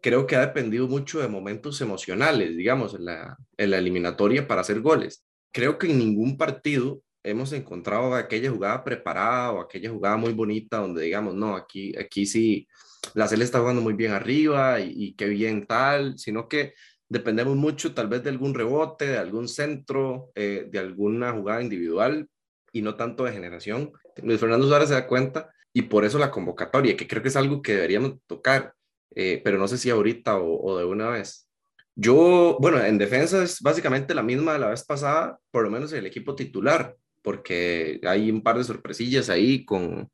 creo 0.00 0.28
que 0.28 0.36
ha 0.36 0.46
dependido 0.46 0.86
mucho 0.86 1.18
de 1.18 1.26
momentos 1.26 1.80
emocionales, 1.80 2.56
digamos, 2.56 2.94
en 2.94 3.06
la, 3.06 3.36
en 3.56 3.70
la 3.72 3.78
eliminatoria 3.78 4.46
para 4.46 4.60
hacer 4.60 4.80
goles. 4.82 5.24
Creo 5.52 5.78
que 5.78 5.88
en 5.88 5.98
ningún 5.98 6.36
partido 6.36 7.02
hemos 7.22 7.52
encontrado 7.52 8.14
aquella 8.14 8.50
jugada 8.50 8.84
preparada 8.84 9.52
o 9.52 9.60
aquella 9.60 9.90
jugada 9.90 10.16
muy 10.16 10.32
bonita 10.32 10.78
donde 10.78 11.04
digamos, 11.04 11.34
no, 11.34 11.56
aquí, 11.56 11.96
aquí 11.98 12.26
sí, 12.26 12.68
la 13.14 13.28
CL 13.28 13.42
está 13.42 13.60
jugando 13.60 13.82
muy 13.82 13.94
bien 13.94 14.12
arriba 14.12 14.80
y, 14.80 14.92
y 14.96 15.14
qué 15.14 15.28
bien 15.28 15.66
tal, 15.66 16.18
sino 16.18 16.48
que 16.48 16.74
dependemos 17.08 17.56
mucho 17.56 17.94
tal 17.94 18.08
vez 18.08 18.22
de 18.24 18.30
algún 18.30 18.54
rebote, 18.54 19.06
de 19.06 19.18
algún 19.18 19.48
centro, 19.48 20.32
eh, 20.34 20.66
de 20.70 20.78
alguna 20.78 21.32
jugada 21.32 21.62
individual 21.62 22.28
y 22.72 22.82
no 22.82 22.94
tanto 22.96 23.24
de 23.24 23.32
generación. 23.32 23.92
Luis 24.22 24.40
Fernando 24.40 24.66
Suárez 24.66 24.88
se 24.88 24.94
da 24.94 25.06
cuenta 25.06 25.50
y 25.72 25.82
por 25.82 26.04
eso 26.04 26.18
la 26.18 26.30
convocatoria, 26.30 26.96
que 26.96 27.06
creo 27.06 27.22
que 27.22 27.28
es 27.28 27.36
algo 27.36 27.60
que 27.60 27.74
deberíamos 27.74 28.14
tocar, 28.26 28.74
eh, 29.14 29.40
pero 29.44 29.58
no 29.58 29.68
sé 29.68 29.78
si 29.78 29.90
ahorita 29.90 30.38
o, 30.38 30.62
o 30.64 30.78
de 30.78 30.84
una 30.84 31.08
vez. 31.10 31.48
Yo, 31.94 32.56
bueno, 32.60 32.82
en 32.82 32.96
defensa 32.96 33.42
es 33.42 33.60
básicamente 33.60 34.14
la 34.14 34.22
misma 34.22 34.54
de 34.54 34.60
la 34.60 34.70
vez 34.70 34.82
pasada, 34.84 35.38
por 35.50 35.64
lo 35.64 35.70
menos 35.70 35.92
el 35.92 36.06
equipo 36.06 36.34
titular 36.34 36.96
porque 37.22 38.00
hay 38.04 38.30
un 38.30 38.42
par 38.42 38.58
de 38.58 38.64
sorpresillas 38.64 39.30
ahí 39.30 39.64
con, 39.64 40.10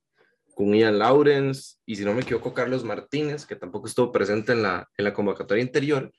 con 0.54 0.74
Ian 0.74 0.98
Lawrence 0.98 1.76
y 1.86 1.96
si 1.96 2.04
no 2.04 2.14
me 2.14 2.22
equivoco 2.22 2.54
Carlos 2.54 2.84
Martínez, 2.84 3.46
que 3.46 3.56
tampoco 3.56 3.86
estuvo 3.88 4.12
presente 4.12 4.52
en 4.52 4.62
la, 4.62 4.88
en 4.96 5.04
la 5.04 5.14
convocatoria 5.14 5.64
anterior, 5.64 6.12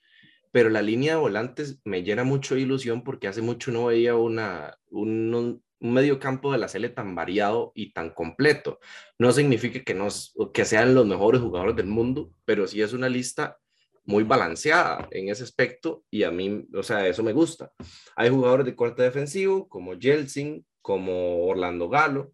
pero 0.51 0.69
la 0.69 0.81
línea 0.81 1.13
de 1.13 1.22
volantes 1.22 1.79
me 1.86 2.03
llena 2.03 2.24
mucho 2.24 2.55
de 2.55 2.62
ilusión 2.62 3.03
porque 3.03 3.27
hace 3.27 3.41
mucho 3.41 3.72
no 3.72 3.86
veía 3.86 4.15
una, 4.15 4.75
un, 4.89 5.62
un 5.79 5.93
medio 5.93 6.19
campo 6.19 6.51
de 6.51 6.58
la 6.58 6.67
Cele 6.67 6.89
tan 6.89 7.15
variado 7.15 7.72
y 7.75 7.93
tan 7.93 8.10
completo. 8.12 8.79
No 9.17 9.31
significa 9.31 9.84
que, 9.84 9.93
nos, 9.93 10.34
que 10.53 10.65
sean 10.65 10.96
los 10.96 11.05
mejores 11.05 11.41
jugadores 11.41 11.75
del 11.75 11.88
mundo, 11.88 12.31
pero 12.46 12.67
sí 12.67 12.81
es 12.81 12.93
una 12.93 13.10
lista 13.10 13.58
muy 14.05 14.24
balanceada 14.24 15.08
en 15.12 15.29
ese 15.29 15.43
aspecto 15.43 16.03
y 16.10 16.24
a 16.24 16.31
mí, 16.31 16.65
o 16.74 16.81
sea, 16.81 17.08
eso 17.08 17.22
me 17.24 17.31
gusta. 17.31 17.72
Hay 18.15 18.29
jugadores 18.29 18.65
de 18.65 18.75
corte 18.75 19.03
defensivo 19.03 19.69
como 19.69 19.98
Jelsin, 20.00 20.65
como 20.89 21.46
Orlando 21.46 21.88
Galo. 21.88 22.34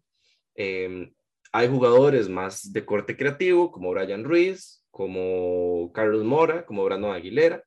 Eh, 0.54 1.12
hay 1.52 1.68
jugadores 1.68 2.30
más 2.30 2.72
de 2.72 2.86
corte 2.86 3.14
creativo, 3.14 3.70
como 3.70 3.90
Brian 3.90 4.24
Ruiz, 4.24 4.82
como 4.90 5.92
Carlos 5.92 6.24
Mora, 6.24 6.64
como 6.64 6.82
Brandon 6.82 7.14
Aguilera. 7.14 7.62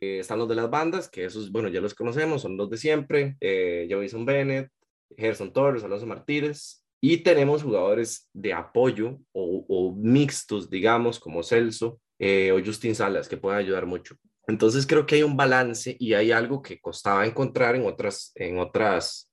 Eh, 0.00 0.18
están 0.18 0.40
los 0.40 0.48
de 0.48 0.56
las 0.56 0.68
bandas, 0.68 1.08
que 1.08 1.24
esos, 1.24 1.52
bueno, 1.52 1.68
ya 1.68 1.80
los 1.80 1.94
conocemos, 1.94 2.42
son 2.42 2.56
los 2.56 2.68
de 2.68 2.78
siempre. 2.78 3.36
Eh, 3.40 3.86
Bennett, 4.26 4.72
Gerson 5.16 5.52
Torres, 5.52 5.84
Alonso 5.84 6.04
Martínez. 6.04 6.84
Y 7.00 7.18
tenemos 7.18 7.62
jugadores 7.62 8.28
de 8.32 8.54
apoyo 8.54 9.20
o, 9.30 9.64
o 9.68 9.94
mixtos, 9.94 10.68
digamos, 10.68 11.20
como 11.20 11.44
Celso 11.44 12.00
eh, 12.18 12.50
o 12.50 12.58
Justin 12.58 12.96
Salas, 12.96 13.28
que 13.28 13.36
pueden 13.36 13.60
ayudar 13.60 13.86
mucho. 13.86 14.16
Entonces 14.48 14.84
creo 14.84 15.06
que 15.06 15.14
hay 15.14 15.22
un 15.22 15.36
balance 15.36 15.96
y 15.96 16.14
hay 16.14 16.32
algo 16.32 16.60
que 16.60 16.80
costaba 16.80 17.24
encontrar 17.24 17.76
en 17.76 17.86
otras, 17.86 18.32
en 18.34 18.58
otras 18.58 19.30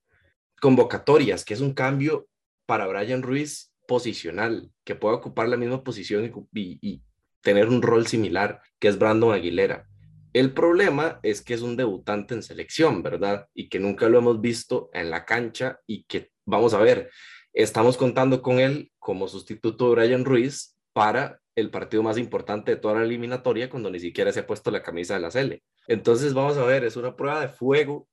convocatorias, 0.62 1.44
que 1.44 1.56
es 1.56 1.60
un 1.60 1.74
cambio 1.74 2.27
para 2.65 2.88
Brian 2.88 3.24
Ruiz 3.24 3.74
posicional, 3.88 4.72
que 4.86 4.96
pueda 4.96 5.15
ocupar 5.15 5.50
la 5.50 5.58
misma 5.58 5.84
posición 5.84 6.32
y, 6.53 7.03
tener 7.41 7.68
un 7.68 7.82
rol 7.82 8.06
similar, 8.06 8.62
que 8.80 8.88
es 8.88 9.00
Brandon 9.00 9.34
Aguilera. 9.34 9.88
El 10.32 10.53
problema 10.53 11.20
es 11.24 11.41
que 11.41 11.56
es 11.56 11.62
un 11.63 11.75
debutante 11.75 12.36
en 12.36 12.44
selección, 12.44 13.01
¿verdad? 13.01 13.48
Y 13.56 13.68
que 13.68 13.80
nunca 13.80 14.08
lo 14.08 14.20
hemos 14.20 14.39
visto 14.39 14.91
en 14.94 15.10
la 15.10 15.25
cancha 15.25 15.80
y 15.88 16.03
que, 16.03 16.30
vamos 16.46 16.75
a 16.75 16.77
ver, 16.77 17.10
estamos 17.51 17.98
contando 17.98 18.44
con 18.44 18.60
él 18.60 18.91
como 19.00 19.27
sustituto 19.27 19.89
de 19.89 19.96
Brian 19.96 20.24
Ruiz 20.24 20.77
para 20.94 21.41
el 21.56 21.72
partido 21.72 22.03
más 22.03 22.20
importante 22.20 22.72
de 22.72 22.77
toda 22.77 22.94
la 22.94 23.03
eliminatoria 23.03 23.72
cuando 23.72 23.89
ni 23.89 24.00
siquiera 24.00 24.32
se 24.32 24.41
ha 24.41 24.48
puesto 24.48 24.70
la 24.70 24.84
camisa 24.84 25.15
de 25.15 25.22
la 25.22 25.32
Sele. 25.32 25.63
Entonces, 25.88 26.36
vamos 26.36 26.58
a 26.58 26.63
ver, 26.63 26.84
es 26.84 26.96
una 26.96 27.15
prueba 27.15 27.41
de 27.41 27.50
fuego, 27.50 28.08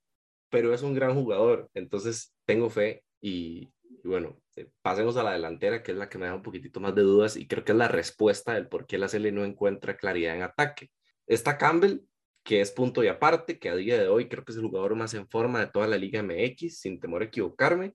pero 0.51 0.75
es 0.75 0.83
un 0.83 0.95
gran 0.95 1.15
jugador. 1.15 1.71
Entonces, 1.75 2.35
tengo 2.45 2.71
fe 2.71 3.05
y, 3.21 3.71
bueno, 4.05 4.41
eh, 4.57 4.71
pasemos 4.83 5.17
a 5.17 5.23
la 5.23 5.33
delantera, 5.33 5.83
que 5.83 5.93
es 5.93 5.99
la 5.99 6.09
que 6.09 6.19
me 6.19 6.27
da 6.27 6.35
un 6.35 6.43
poquitito 6.43 6.81
más 6.81 6.95
de 6.95 7.03
dudas 7.03 7.37
y 7.37 7.47
creo 7.47 7.65
que 7.65 7.73
es 7.73 7.79
la 7.79 7.89
respuesta 7.89 8.55
del 8.55 8.69
por 8.69 8.87
qué 8.87 8.99
la 8.99 9.09
Sele 9.09 9.33
no 9.33 9.45
encuentra 9.45 9.97
claridad 9.97 10.37
en 10.37 10.43
ataque. 10.43 10.91
Está 11.27 11.59
Campbell, 11.59 12.01
que 12.43 12.61
es 12.61 12.71
punto 12.71 13.05
y 13.05 13.09
aparte, 13.09 13.59
que 13.59 13.69
a 13.69 13.77
día 13.77 13.99
de 13.99 14.09
hoy 14.09 14.29
creo 14.29 14.45
que 14.45 14.53
es 14.53 14.59
el 14.59 14.65
jugador 14.65 14.95
más 14.95 15.15
en 15.15 15.29
forma 15.29 15.61
de 15.61 15.67
toda 15.67 15.87
la 15.87 15.99
Liga 15.99 16.23
MX, 16.23 16.81
sin 16.81 16.99
temor 17.01 17.23
a 17.23 17.27
equivocarme. 17.27 17.95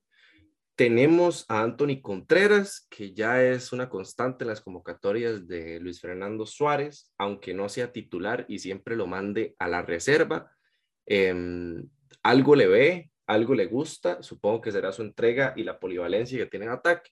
Tenemos 0.75 1.45
a 1.50 1.62
Anthony 1.62 2.01
Contreras, 2.01 2.88
que 2.89 3.13
ya 3.13 3.43
es 3.43 3.74
una 3.74 3.89
constante 3.89 4.43
en 4.43 4.50
las 4.50 4.62
convocatorias 4.62 5.48
de 5.48 5.79
Luis 5.79 6.01
Fernando 6.01 6.45
Suárez, 6.45 7.12
aunque 7.17 7.53
no 7.53 7.69
sea 7.69 7.91
titular 7.91 8.45
y 8.48 8.60
siempre 8.60 8.95
lo 8.95 9.05
mande 9.05 9.55
a 9.60 9.67
la 9.67 9.83
reserva. 9.83 10.51
Em, 11.05 11.88
algo 12.24 12.56
le 12.56 12.68
ve, 12.68 13.12
algo 13.27 13.53
le 13.53 13.68
gusta, 13.68 14.24
supongo 14.24 14.62
que 14.62 14.72
será 14.72 14.92
su 14.92 15.01
entrega 15.01 15.53
y 15.56 15.63
la 15.63 15.80
polivalencia 15.80 16.38
que 16.39 16.46
tiene 16.46 16.65
en 16.65 16.72
ataque. 16.72 17.12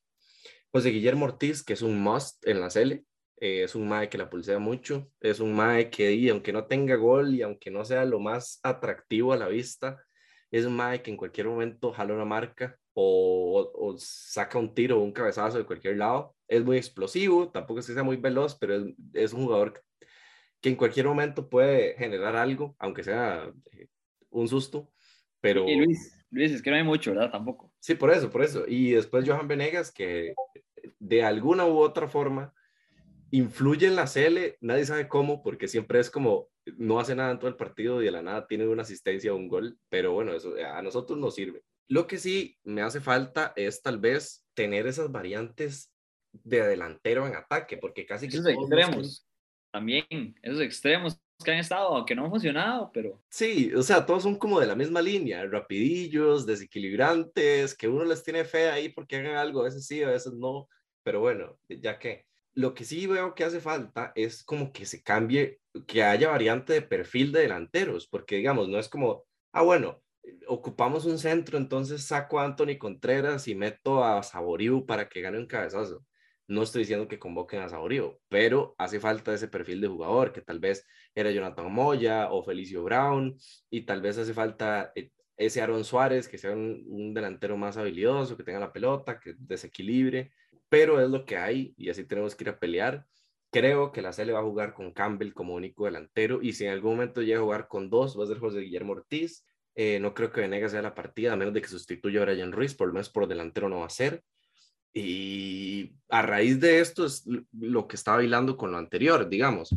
José 0.71 0.89
Guillermo 0.89 1.25
Ortiz, 1.25 1.63
que 1.63 1.73
es 1.73 1.81
un 1.81 2.01
must 2.01 2.47
en 2.47 2.61
la 2.61 2.69
Cele, 2.69 3.05
eh, 3.41 3.63
es 3.63 3.73
un 3.75 3.87
MAE 3.87 4.07
que 4.07 4.19
la 4.19 4.29
pulsea 4.29 4.59
mucho, 4.59 5.11
es 5.19 5.39
un 5.39 5.53
MAE 5.53 5.89
que, 5.89 6.13
y 6.13 6.29
aunque 6.29 6.53
no 6.53 6.67
tenga 6.67 6.95
gol 6.95 7.33
y 7.33 7.41
aunque 7.41 7.71
no 7.71 7.83
sea 7.83 8.05
lo 8.05 8.19
más 8.19 8.59
atractivo 8.61 9.33
a 9.33 9.37
la 9.37 9.47
vista, 9.47 10.05
es 10.51 10.65
un 10.65 10.75
MAE 10.75 11.01
que 11.01 11.09
en 11.09 11.17
cualquier 11.17 11.47
momento 11.47 11.91
jala 11.91 12.13
una 12.13 12.25
marca 12.25 12.77
o, 12.93 13.95
saca 13.97 14.59
un 14.59 14.73
tiro 14.75 14.99
o 14.99 15.03
un 15.03 15.11
cabezazo 15.11 15.57
de 15.57 15.65
cualquier 15.65 15.97
lado. 15.97 16.35
Es 16.47 16.63
muy 16.63 16.77
explosivo, 16.77 17.49
tampoco 17.51 17.79
es 17.79 17.87
que 17.87 17.93
sea 17.93 18.03
muy 18.03 18.17
veloz, 18.17 18.55
pero 18.59 18.75
es, 19.13 19.33
un 19.33 19.45
jugador 19.45 19.83
que 20.61 20.69
en 20.69 20.75
cualquier 20.75 21.07
momento 21.07 21.49
puede 21.49 21.95
generar 21.97 22.35
algo, 22.35 22.75
aunque 22.77 23.03
sea 23.03 23.51
eh, 23.71 23.87
un 24.29 24.47
susto. 24.47 24.91
Pero... 25.41 25.67
Y 25.67 25.75
Luis, 25.75 26.25
Luis, 26.29 26.51
es 26.51 26.61
que 26.61 26.69
no 26.69 26.77
hay 26.77 26.83
mucho, 26.83 27.11
¿verdad? 27.11 27.31
Tampoco. 27.31 27.73
Sí, 27.79 27.95
por 27.95 28.11
eso, 28.11 28.29
por 28.29 28.43
eso. 28.43 28.63
Y 28.67 28.91
después 28.91 29.27
Johan 29.27 29.47
Venegas, 29.47 29.91
que 29.91 30.33
de 30.99 31.23
alguna 31.23 31.65
u 31.65 31.79
otra 31.79 32.07
forma 32.07 32.53
influye 33.31 33.87
en 33.87 33.95
la 33.95 34.05
CL, 34.05 34.57
nadie 34.61 34.85
sabe 34.85 35.07
cómo, 35.07 35.41
porque 35.41 35.67
siempre 35.67 35.99
es 35.99 36.09
como, 36.09 36.49
no 36.77 36.99
hace 36.99 37.15
nada 37.15 37.31
en 37.31 37.39
todo 37.39 37.49
el 37.49 37.55
partido 37.55 38.01
y 38.01 38.05
de 38.05 38.11
la 38.11 38.21
nada 38.21 38.47
tiene 38.47 38.67
una 38.67 38.83
asistencia 38.83 39.33
o 39.33 39.37
un 39.37 39.47
gol, 39.47 39.77
pero 39.89 40.13
bueno, 40.13 40.33
eso 40.33 40.53
a 40.73 40.81
nosotros 40.81 41.17
nos 41.17 41.35
sirve. 41.35 41.63
Lo 41.87 42.07
que 42.07 42.17
sí 42.17 42.57
me 42.63 42.81
hace 42.81 43.01
falta 43.01 43.53
es 43.55 43.81
tal 43.81 43.99
vez 43.99 44.45
tener 44.53 44.87
esas 44.87 45.11
variantes 45.11 45.93
de 46.31 46.61
delantero 46.65 47.27
en 47.27 47.35
ataque, 47.35 47.77
porque 47.77 48.05
casi 48.05 48.27
que... 48.27 48.37
Esos 48.37 48.47
extremos, 48.47 49.27
también, 49.71 50.05
esos 50.41 50.61
extremos 50.61 51.21
que 51.43 51.51
han 51.51 51.57
estado, 51.57 52.05
que 52.05 52.15
no 52.15 52.25
han 52.25 52.31
funcionado, 52.31 52.91
pero... 52.93 53.21
Sí, 53.29 53.71
o 53.73 53.81
sea, 53.81 54.05
todos 54.05 54.23
son 54.23 54.35
como 54.35 54.59
de 54.59 54.67
la 54.67 54.75
misma 54.75 55.01
línea, 55.01 55.45
rapidillos, 55.45 56.45
desequilibrantes, 56.45 57.75
que 57.75 57.87
uno 57.87 58.05
les 58.05 58.23
tiene 58.23 58.45
fe 58.45 58.69
ahí 58.69 58.89
porque 58.89 59.17
hagan 59.17 59.35
algo, 59.35 59.61
a 59.61 59.65
veces 59.65 59.85
sí, 59.85 60.01
a 60.03 60.09
veces 60.09 60.33
no, 60.33 60.67
pero 61.03 61.19
bueno, 61.19 61.57
ya 61.67 61.99
que 61.99 62.25
lo 62.53 62.73
que 62.73 62.83
sí 62.83 63.07
veo 63.07 63.33
que 63.33 63.43
hace 63.43 63.59
falta 63.59 64.11
es 64.15 64.43
como 64.43 64.71
que 64.71 64.85
se 64.85 65.01
cambie, 65.01 65.59
que 65.87 66.03
haya 66.03 66.29
variante 66.29 66.73
de 66.73 66.81
perfil 66.81 67.31
de 67.31 67.41
delanteros, 67.41 68.07
porque 68.07 68.37
digamos, 68.37 68.67
no 68.67 68.77
es 68.77 68.89
como, 68.89 69.23
ah, 69.53 69.61
bueno, 69.61 70.01
ocupamos 70.47 71.05
un 71.05 71.17
centro, 71.17 71.57
entonces 71.57 72.03
saco 72.03 72.39
a 72.39 72.45
Anthony 72.45 72.77
Contreras 72.77 73.47
y 73.47 73.55
meto 73.55 74.03
a 74.03 74.21
Saboriu 74.23 74.85
para 74.85 75.07
que 75.09 75.21
gane 75.21 75.37
un 75.39 75.47
cabezazo. 75.47 76.03
No 76.51 76.63
estoy 76.63 76.81
diciendo 76.81 77.07
que 77.07 77.17
convoquen 77.17 77.61
a 77.61 77.69
Saboriu, 77.69 78.19
pero 78.27 78.75
hace 78.77 78.99
falta 78.99 79.33
ese 79.33 79.47
perfil 79.47 79.79
de 79.79 79.87
jugador, 79.87 80.33
que 80.33 80.41
tal 80.41 80.59
vez 80.59 80.85
era 81.15 81.31
Jonathan 81.31 81.71
Moya 81.71 82.29
o 82.29 82.43
Felicio 82.43 82.83
Brown, 82.83 83.37
y 83.69 83.85
tal 83.85 84.01
vez 84.01 84.17
hace 84.17 84.33
falta 84.33 84.91
eh, 84.95 85.11
ese 85.37 85.61
Aaron 85.61 85.85
Suárez, 85.85 86.27
que 86.27 86.37
sea 86.37 86.51
un, 86.51 87.13
delantero 87.13 87.55
más 87.55 87.77
habilidoso, 87.77 88.35
que 88.35 88.43
tenga 88.43 88.59
la 88.59 88.73
pelota, 88.73 89.17
que 89.17 89.33
desequilibre, 89.37 90.33
pero 90.67 90.99
es 91.01 91.09
lo 91.09 91.25
que 91.25 91.37
hay 91.37 91.73
y 91.77 91.89
así 91.89 92.03
tenemos 92.03 92.35
que 92.35 92.43
ir 92.43 92.49
a 92.49 92.59
pelear. 92.59 93.05
Creo 93.49 93.93
que 93.93 94.01
la 94.01 94.11
le 94.11 94.33
va 94.33 94.39
a 94.39 94.43
jugar 94.43 94.73
con 94.73 94.91
Campbell 94.91 95.33
como 95.33 95.55
único 95.55 95.85
delantero 95.85 96.41
y 96.41 96.51
si 96.51 96.65
en 96.65 96.71
algún 96.71 96.91
momento 96.95 97.21
llega 97.21 97.39
a 97.39 97.43
jugar 97.43 97.67
con 97.69 97.89
dos, 97.89 98.19
va 98.19 98.25
a 98.25 98.27
ser 98.27 98.39
José 98.39 98.59
Guillermo 98.59 98.93
Ortiz 98.93 99.45
eh, 99.75 99.99
no 99.99 100.13
creo 100.13 100.31
que 100.31 100.41
Venegas 100.41 100.71
sea 100.71 100.81
la 100.81 100.93
partida, 100.95 101.33
a 101.33 101.37
menos 101.37 101.53
de 101.53 101.61
que 101.61 101.69
sustituya 101.69 102.21
a 102.21 102.25
Brian 102.25 102.51
Ruiz, 102.51 102.75
por 102.75 102.87
lo 102.87 102.93
menos 102.93 103.09
por 103.09 103.27
delantero 103.27 103.69
no 103.69 103.79
va 103.79 103.85
a 103.85 103.89
ser. 103.89 104.23
Y 104.93 105.93
a 106.09 106.21
raíz 106.21 106.59
de 106.59 106.79
esto 106.79 107.05
es 107.05 107.25
lo 107.51 107.87
que 107.87 107.95
estaba 107.95 108.23
hilando 108.23 108.57
con 108.57 108.71
lo 108.71 108.77
anterior, 108.77 109.29
digamos. 109.29 109.75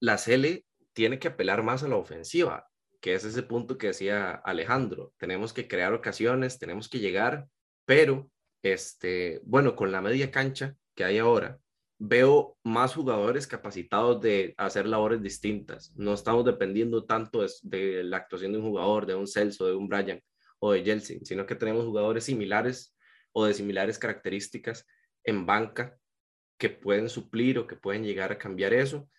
La 0.00 0.16
CL 0.16 0.64
tiene 0.92 1.18
que 1.18 1.28
apelar 1.28 1.62
más 1.62 1.82
a 1.82 1.88
la 1.88 1.96
ofensiva, 1.96 2.68
que 3.00 3.14
es 3.14 3.24
ese 3.24 3.42
punto 3.42 3.78
que 3.78 3.88
decía 3.88 4.32
Alejandro. 4.32 5.12
Tenemos 5.16 5.52
que 5.52 5.68
crear 5.68 5.92
ocasiones, 5.92 6.58
tenemos 6.58 6.88
que 6.88 6.98
llegar, 6.98 7.46
pero, 7.84 8.28
este, 8.62 9.40
bueno, 9.44 9.76
con 9.76 9.92
la 9.92 10.02
media 10.02 10.30
cancha 10.30 10.74
que 10.94 11.04
hay 11.04 11.18
ahora, 11.18 11.60
veo 11.98 12.58
más 12.62 12.94
jugadores 12.94 13.46
capacitados 13.46 14.20
de 14.20 14.54
hacer 14.58 14.86
labores 14.86 15.22
distintas. 15.22 15.92
No 15.96 16.14
estamos 16.14 16.44
dependiendo 16.44 17.04
tanto 17.04 17.46
de, 17.62 18.04
la 18.04 18.18
actuación 18.18 18.52
de 18.52 18.58
un 18.58 18.64
jugador, 18.64 19.06
de 19.06 19.14
un 19.14 19.26
Celso, 19.26 19.66
de 19.66 19.74
un 19.74 19.88
Brian 19.88 20.20
o 20.58 20.72
de 20.72 20.82
Jelsin, 20.82 21.24
sino 21.24 21.46
que 21.46 21.54
tenemos 21.54 21.84
jugadores 21.84 22.24
similares 22.24 22.95
o 23.38 23.44
de 23.44 23.52
similares 23.52 23.98
características 23.98 24.86
en 25.22 25.44
banca 25.44 25.98
que 26.58 26.70
pueden 26.70 27.10
suplir 27.10 27.58
o 27.58 27.66
que 27.66 27.76
pueden 27.76 28.02
llegar 28.02 28.32
a 28.32 28.38
cambiar 28.38 28.72
eso. 28.72 29.10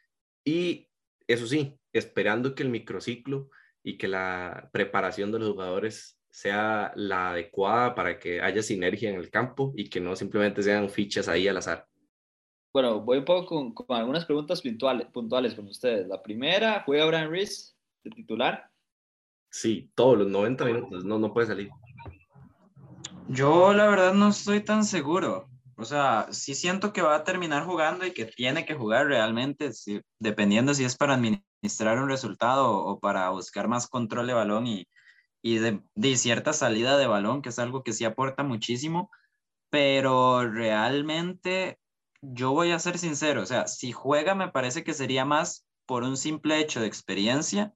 Y 0.43 0.89
eso 1.27 1.45
sí, 1.45 1.79
esperando 1.93 2.55
que 2.55 2.63
el 2.63 2.69
microciclo 2.69 3.51
y 3.83 3.95
que 3.99 4.07
la 4.07 4.71
preparación 4.73 5.31
de 5.31 5.37
los 5.37 5.51
jugadores 5.51 6.19
sea 6.31 6.93
la 6.95 7.29
adecuada 7.29 7.93
para 7.93 8.17
que 8.17 8.41
haya 8.41 8.63
sinergia 8.63 9.11
en 9.11 9.17
el 9.17 9.29
campo 9.29 9.71
y 9.75 9.87
que 9.87 10.01
no 10.01 10.15
simplemente 10.15 10.63
sean 10.63 10.89
fichas 10.89 11.27
ahí 11.27 11.47
al 11.47 11.57
azar. 11.57 11.87
Bueno, 12.73 13.01
voy 13.01 13.19
un 13.19 13.25
poco 13.25 13.71
con, 13.75 13.95
algunas 13.95 14.25
preguntas 14.25 14.63
puntuales, 14.63 15.05
puntuales 15.09 15.53
con 15.53 15.67
ustedes. 15.67 16.07
La 16.07 16.23
primera, 16.23 16.81
¿juega 16.87 17.05
Brian 17.05 17.29
Reese 17.29 17.75
de 18.03 18.09
titular? 18.09 18.67
Sí, 19.51 19.91
todos 19.93 20.17
los 20.17 20.27
90 20.27 20.65
minutos, 20.65 21.05
no, 21.05 21.19
no 21.19 21.31
puede 21.31 21.45
salir. 21.45 21.69
Yo 23.29 23.73
la 23.73 23.87
verdad 23.87 24.13
no 24.13 24.29
estoy 24.29 24.63
tan 24.63 24.83
seguro. 24.85 25.49
O 25.75 25.85
sea, 25.85 26.27
sí 26.31 26.55
siento 26.55 26.91
que 26.91 27.01
va 27.01 27.15
a 27.15 27.23
terminar 27.23 27.65
jugando 27.65 28.05
y 28.05 28.11
que 28.11 28.25
tiene 28.25 28.65
que 28.65 28.73
jugar 28.73 29.07
realmente, 29.07 29.71
dependiendo 30.19 30.73
si 30.73 30.83
es 30.85 30.95
para 30.97 31.13
administrar 31.13 31.99
un 31.99 32.09
resultado 32.09 32.71
o, 32.71 32.99
para 32.99 33.29
buscar 33.29 33.67
más 33.67 33.87
control 33.87 34.27
de 34.27 34.33
balón 34.33 34.65
y, 34.65 34.87
y 35.43 35.59
de, 35.59 36.17
cierta 36.17 36.53
salida 36.53 36.97
de 36.97 37.07
balón, 37.07 37.41
que 37.41 37.49
es 37.49 37.59
algo 37.59 37.83
que 37.83 37.93
sí 37.93 38.05
aporta 38.05 38.43
muchísimo. 38.43 39.11
Pero 39.69 40.49
realmente 40.49 41.79
yo 42.21 42.51
voy 42.53 42.71
a 42.71 42.79
ser 42.79 42.97
sincero, 42.97 43.43
o 43.43 43.45
sea, 43.45 43.67
si 43.67 43.91
juega 43.91 44.33
me 44.35 44.49
parece 44.49 44.83
que 44.83 44.93
sería 44.93 45.25
más 45.25 45.67
por 45.85 46.03
un 46.03 46.17
simple 46.17 46.59
hecho 46.59 46.79
de 46.79 46.87
experiencia 46.87 47.73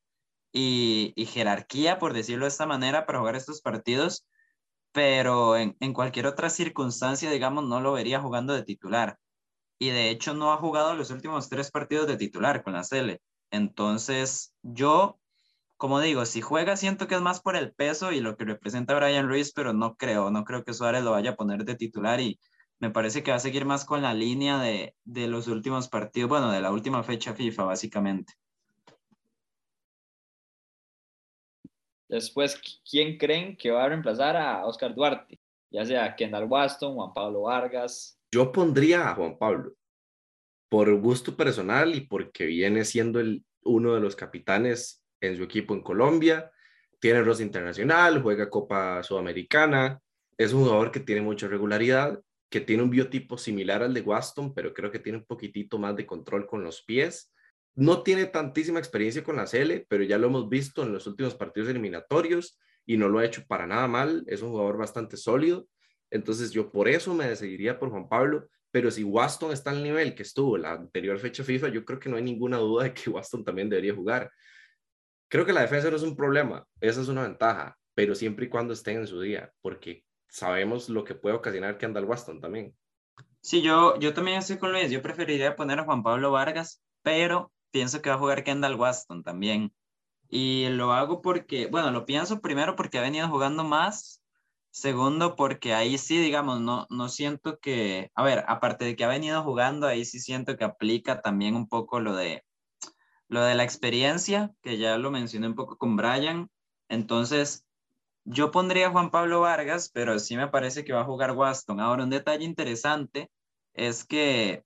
y, 0.52 1.14
jerarquía, 1.28 2.00
por 2.00 2.14
decirlo 2.14 2.46
de 2.46 2.50
esta 2.50 2.66
manera, 2.66 3.06
para 3.06 3.20
jugar 3.20 3.36
estos 3.36 3.62
partidos, 3.62 4.26
pero 4.92 5.58
en, 5.58 5.76
cualquier 5.94 6.28
otra 6.28 6.50
circunstancia, 6.50 7.32
digamos, 7.32 7.66
no 7.66 7.82
lo 7.82 7.94
vería 7.94 8.22
jugando 8.22 8.54
de 8.54 8.64
titular. 8.64 9.18
Y 9.80 9.90
de 9.90 10.10
hecho 10.10 10.34
no 10.34 10.54
ha 10.54 10.58
jugado 10.58 10.96
los 10.96 11.12
últimos 11.12 11.50
tres 11.50 11.72
partidos 11.72 12.08
de 12.08 12.18
titular 12.18 12.64
con 12.64 12.74
la 12.74 12.84
Cele. 12.84 13.22
Entonces, 13.52 14.54
yo, 14.64 15.20
como 15.78 16.00
digo, 16.02 16.26
si 16.26 16.42
juega, 16.42 16.78
siento 16.78 17.08
que 17.08 17.16
es 17.16 17.22
más 17.22 17.42
por 17.42 17.56
el 17.56 17.74
peso 17.74 18.12
y 18.12 18.22
lo 18.22 18.38
que 18.38 18.46
representa 18.46 18.96
Brian 18.96 19.28
Ruiz, 19.28 19.54
pero 19.54 19.74
no 19.74 19.96
creo, 19.96 20.32
no 20.32 20.44
creo 20.46 20.64
que 20.64 20.74
Suárez 20.74 21.04
lo 21.04 21.12
vaya 21.12 21.32
a 21.32 21.36
poner 21.36 21.66
de 21.66 21.76
titular 21.76 22.20
y 22.22 22.40
me 22.80 22.92
parece 22.92 23.24
que 23.24 23.32
va 23.32 23.38
a 23.38 23.40
seguir 23.40 23.66
más 23.66 23.86
con 23.86 24.02
la 24.02 24.14
línea 24.14 24.60
de, 24.60 24.96
de 25.04 25.28
los 25.28 25.48
últimos 25.48 25.90
partidos, 25.90 26.30
bueno, 26.30 26.52
de 26.52 26.62
la 26.62 26.72
última 26.72 27.04
fecha 27.04 27.34
FIFA, 27.34 27.66
básicamente. 27.66 28.34
Después, 32.12 32.62
¿quién 32.84 33.18
creen 33.18 33.56
que 33.56 33.72
va 33.72 33.86
a 33.86 33.88
reemplazar 33.88 34.36
a 34.36 34.66
Oscar 34.66 34.94
Duarte? 34.94 35.40
Ya 35.72 35.86
sea 35.86 36.14
Kendall 36.14 36.44
Waston, 36.44 36.94
Juan 36.94 37.14
Pablo 37.14 37.44
Vargas. 37.44 38.20
Yo 38.30 38.52
pondría 38.52 39.10
a 39.10 39.16
Juan 39.16 39.38
Pablo, 39.38 39.76
por 40.68 40.94
gusto 41.00 41.38
personal 41.38 41.96
y 41.96 42.02
porque 42.02 42.46
viene 42.46 42.84
siendo 42.84 43.22
el, 43.22 43.46
uno 43.64 43.94
de 43.94 44.02
los 44.02 44.18
capitanes 44.18 45.02
en 45.22 45.38
su 45.38 45.44
equipo 45.44 45.74
en 45.74 45.84
Colombia, 45.84 46.52
tiene 47.00 47.24
rosa 47.24 47.44
internacional, 47.44 48.22
juega 48.22 48.50
Copa 48.50 49.02
Sudamericana, 49.04 50.02
es 50.38 50.52
un 50.52 50.66
jugador 50.66 50.92
que 50.92 51.00
tiene 51.00 51.22
mucha 51.22 51.48
regularidad, 51.48 52.20
que 52.50 52.60
tiene 52.60 52.84
un 52.84 52.90
biotipo 52.90 53.38
similar 53.38 53.84
al 53.84 53.94
de 53.94 54.02
Waston, 54.02 54.54
pero 54.54 54.74
creo 54.74 54.92
que 54.92 55.00
tiene 55.00 55.20
un 55.20 55.26
poquitito 55.26 55.80
más 55.80 55.96
de 55.96 56.06
control 56.06 56.46
con 56.46 56.62
los 56.62 56.82
pies. 56.82 57.32
No 57.76 58.04
tiene 58.04 58.26
tantísima 58.26 58.80
experiencia 58.80 59.24
con 59.24 59.38
la 59.38 59.46
CL, 59.46 59.86
pero 59.88 60.04
ya 60.04 60.18
lo 60.18 60.28
hemos 60.28 60.50
visto 60.50 60.84
en 60.84 60.92
los 60.92 61.08
últimos 61.08 61.36
partidos 61.36 61.70
eliminatorios 61.70 62.60
y 62.86 62.98
no 62.98 63.08
lo 63.08 63.20
ha 63.20 63.26
hecho 63.26 63.46
para 63.48 63.68
nada 63.68 63.88
mal. 63.88 64.24
Es 64.28 64.42
un 64.42 64.52
jugador 64.52 64.78
bastante 64.78 65.18
sólido. 65.18 65.68
Entonces 66.10 66.52
yo 66.52 66.72
por 66.72 66.90
eso 66.90 67.14
me 67.14 67.28
decidiría 67.28 67.80
por 67.80 67.90
Juan 67.90 68.10
Pablo, 68.10 68.50
pero 68.72 68.92
si 68.92 69.04
Waston 69.04 69.52
está 69.52 69.72
al 69.72 69.84
nivel 69.84 70.14
que 70.14 70.24
estuvo 70.24 70.58
la 70.58 70.74
anterior 70.74 71.18
fecha 71.20 71.44
FIFA, 71.44 71.70
yo 71.70 71.86
creo 71.86 72.00
que 72.00 72.10
no 72.10 72.18
hay 72.18 72.24
ninguna 72.24 72.58
duda 72.58 72.84
de 72.84 72.94
que 72.94 73.10
Waston 73.10 73.44
también 73.44 73.70
debería 73.70 73.96
jugar. 73.96 74.30
Creo 75.30 75.46
que 75.46 75.54
la 75.54 75.62
defensa 75.62 75.90
no 75.90 75.96
es 75.96 76.04
un 76.04 76.18
problema, 76.18 76.66
esa 76.82 77.00
es 77.00 77.08
una 77.08 77.24
ventaja, 77.24 77.78
pero 77.96 78.16
siempre 78.16 78.48
y 78.48 78.50
cuando 78.50 78.74
estén 78.74 78.98
en 78.98 79.08
su 79.08 79.22
día, 79.22 79.50
porque 79.62 80.04
sabemos 80.28 80.90
lo 80.90 81.06
que 81.06 81.16
puede 81.16 81.36
ocasionar 81.36 81.78
que 81.78 81.86
anda 81.86 82.02
el 82.02 82.06
Waston 82.06 82.42
también. 82.42 82.76
Sí, 83.42 83.62
yo, 83.62 83.98
yo 84.00 84.14
también 84.14 84.38
estoy 84.38 84.58
con 84.58 84.72
Luis. 84.72 84.92
Yo 84.92 85.02
preferiría 85.02 85.56
poner 85.56 85.80
a 85.80 85.84
Juan 85.84 86.04
Pablo 86.04 86.32
Vargas, 86.32 86.84
pero 87.02 87.52
pienso 87.72 88.02
que 88.02 88.10
va 88.10 88.16
a 88.16 88.20
jugar 88.20 88.44
Kendall 88.44 88.76
Waston 88.76 89.24
también. 89.24 89.74
Y 90.30 90.70
lo 90.70 90.94
hago 90.94 91.22
porque, 91.22 91.68
bueno, 91.68 91.92
lo 91.92 92.06
pienso 92.06 92.42
primero 92.42 92.76
porque 92.76 93.00
ha 93.00 93.02
venido 93.02 93.28
jugando 93.30 93.64
más. 93.64 94.22
Segundo, 94.72 95.36
porque 95.36 95.74
ahí 95.74 95.98
sí, 95.98 96.18
digamos, 96.18 96.62
no, 96.62 96.88
no 96.90 97.10
siento 97.10 97.60
que, 97.60 98.10
a 98.16 98.24
ver, 98.24 98.46
aparte 98.48 98.86
de 98.86 98.96
que 98.96 99.04
ha 99.04 99.10
venido 99.10 99.44
jugando, 99.44 99.88
ahí 99.88 100.06
sí 100.06 100.20
siento 100.20 100.56
que 100.58 100.64
aplica 100.64 101.22
también 101.22 101.56
un 101.56 101.68
poco 101.68 102.00
lo 102.00 102.16
de 102.16 102.46
lo 103.32 103.44
de 103.44 103.56
la 103.56 103.64
experiencia, 103.64 104.52
que 104.62 104.78
ya 104.78 104.98
lo 104.98 105.10
mencioné 105.10 105.48
un 105.48 105.56
poco 105.56 105.78
con 105.78 105.96
Brian, 105.96 106.50
entonces 106.90 107.66
yo 108.26 108.52
pondría 108.52 108.88
a 108.88 108.92
Juan 108.92 109.10
Pablo 109.10 109.40
Vargas, 109.40 109.90
pero 109.94 110.20
sí 110.20 110.36
me 110.36 110.50
parece 110.50 110.84
que 110.84 110.92
va 110.92 111.02
a 111.02 111.06
jugar 111.06 111.32
Waston. 111.32 111.80
Ahora, 111.80 112.04
un 112.04 112.10
detalle 112.10 112.44
interesante 112.44 113.32
es 113.74 114.04
que 114.04 114.66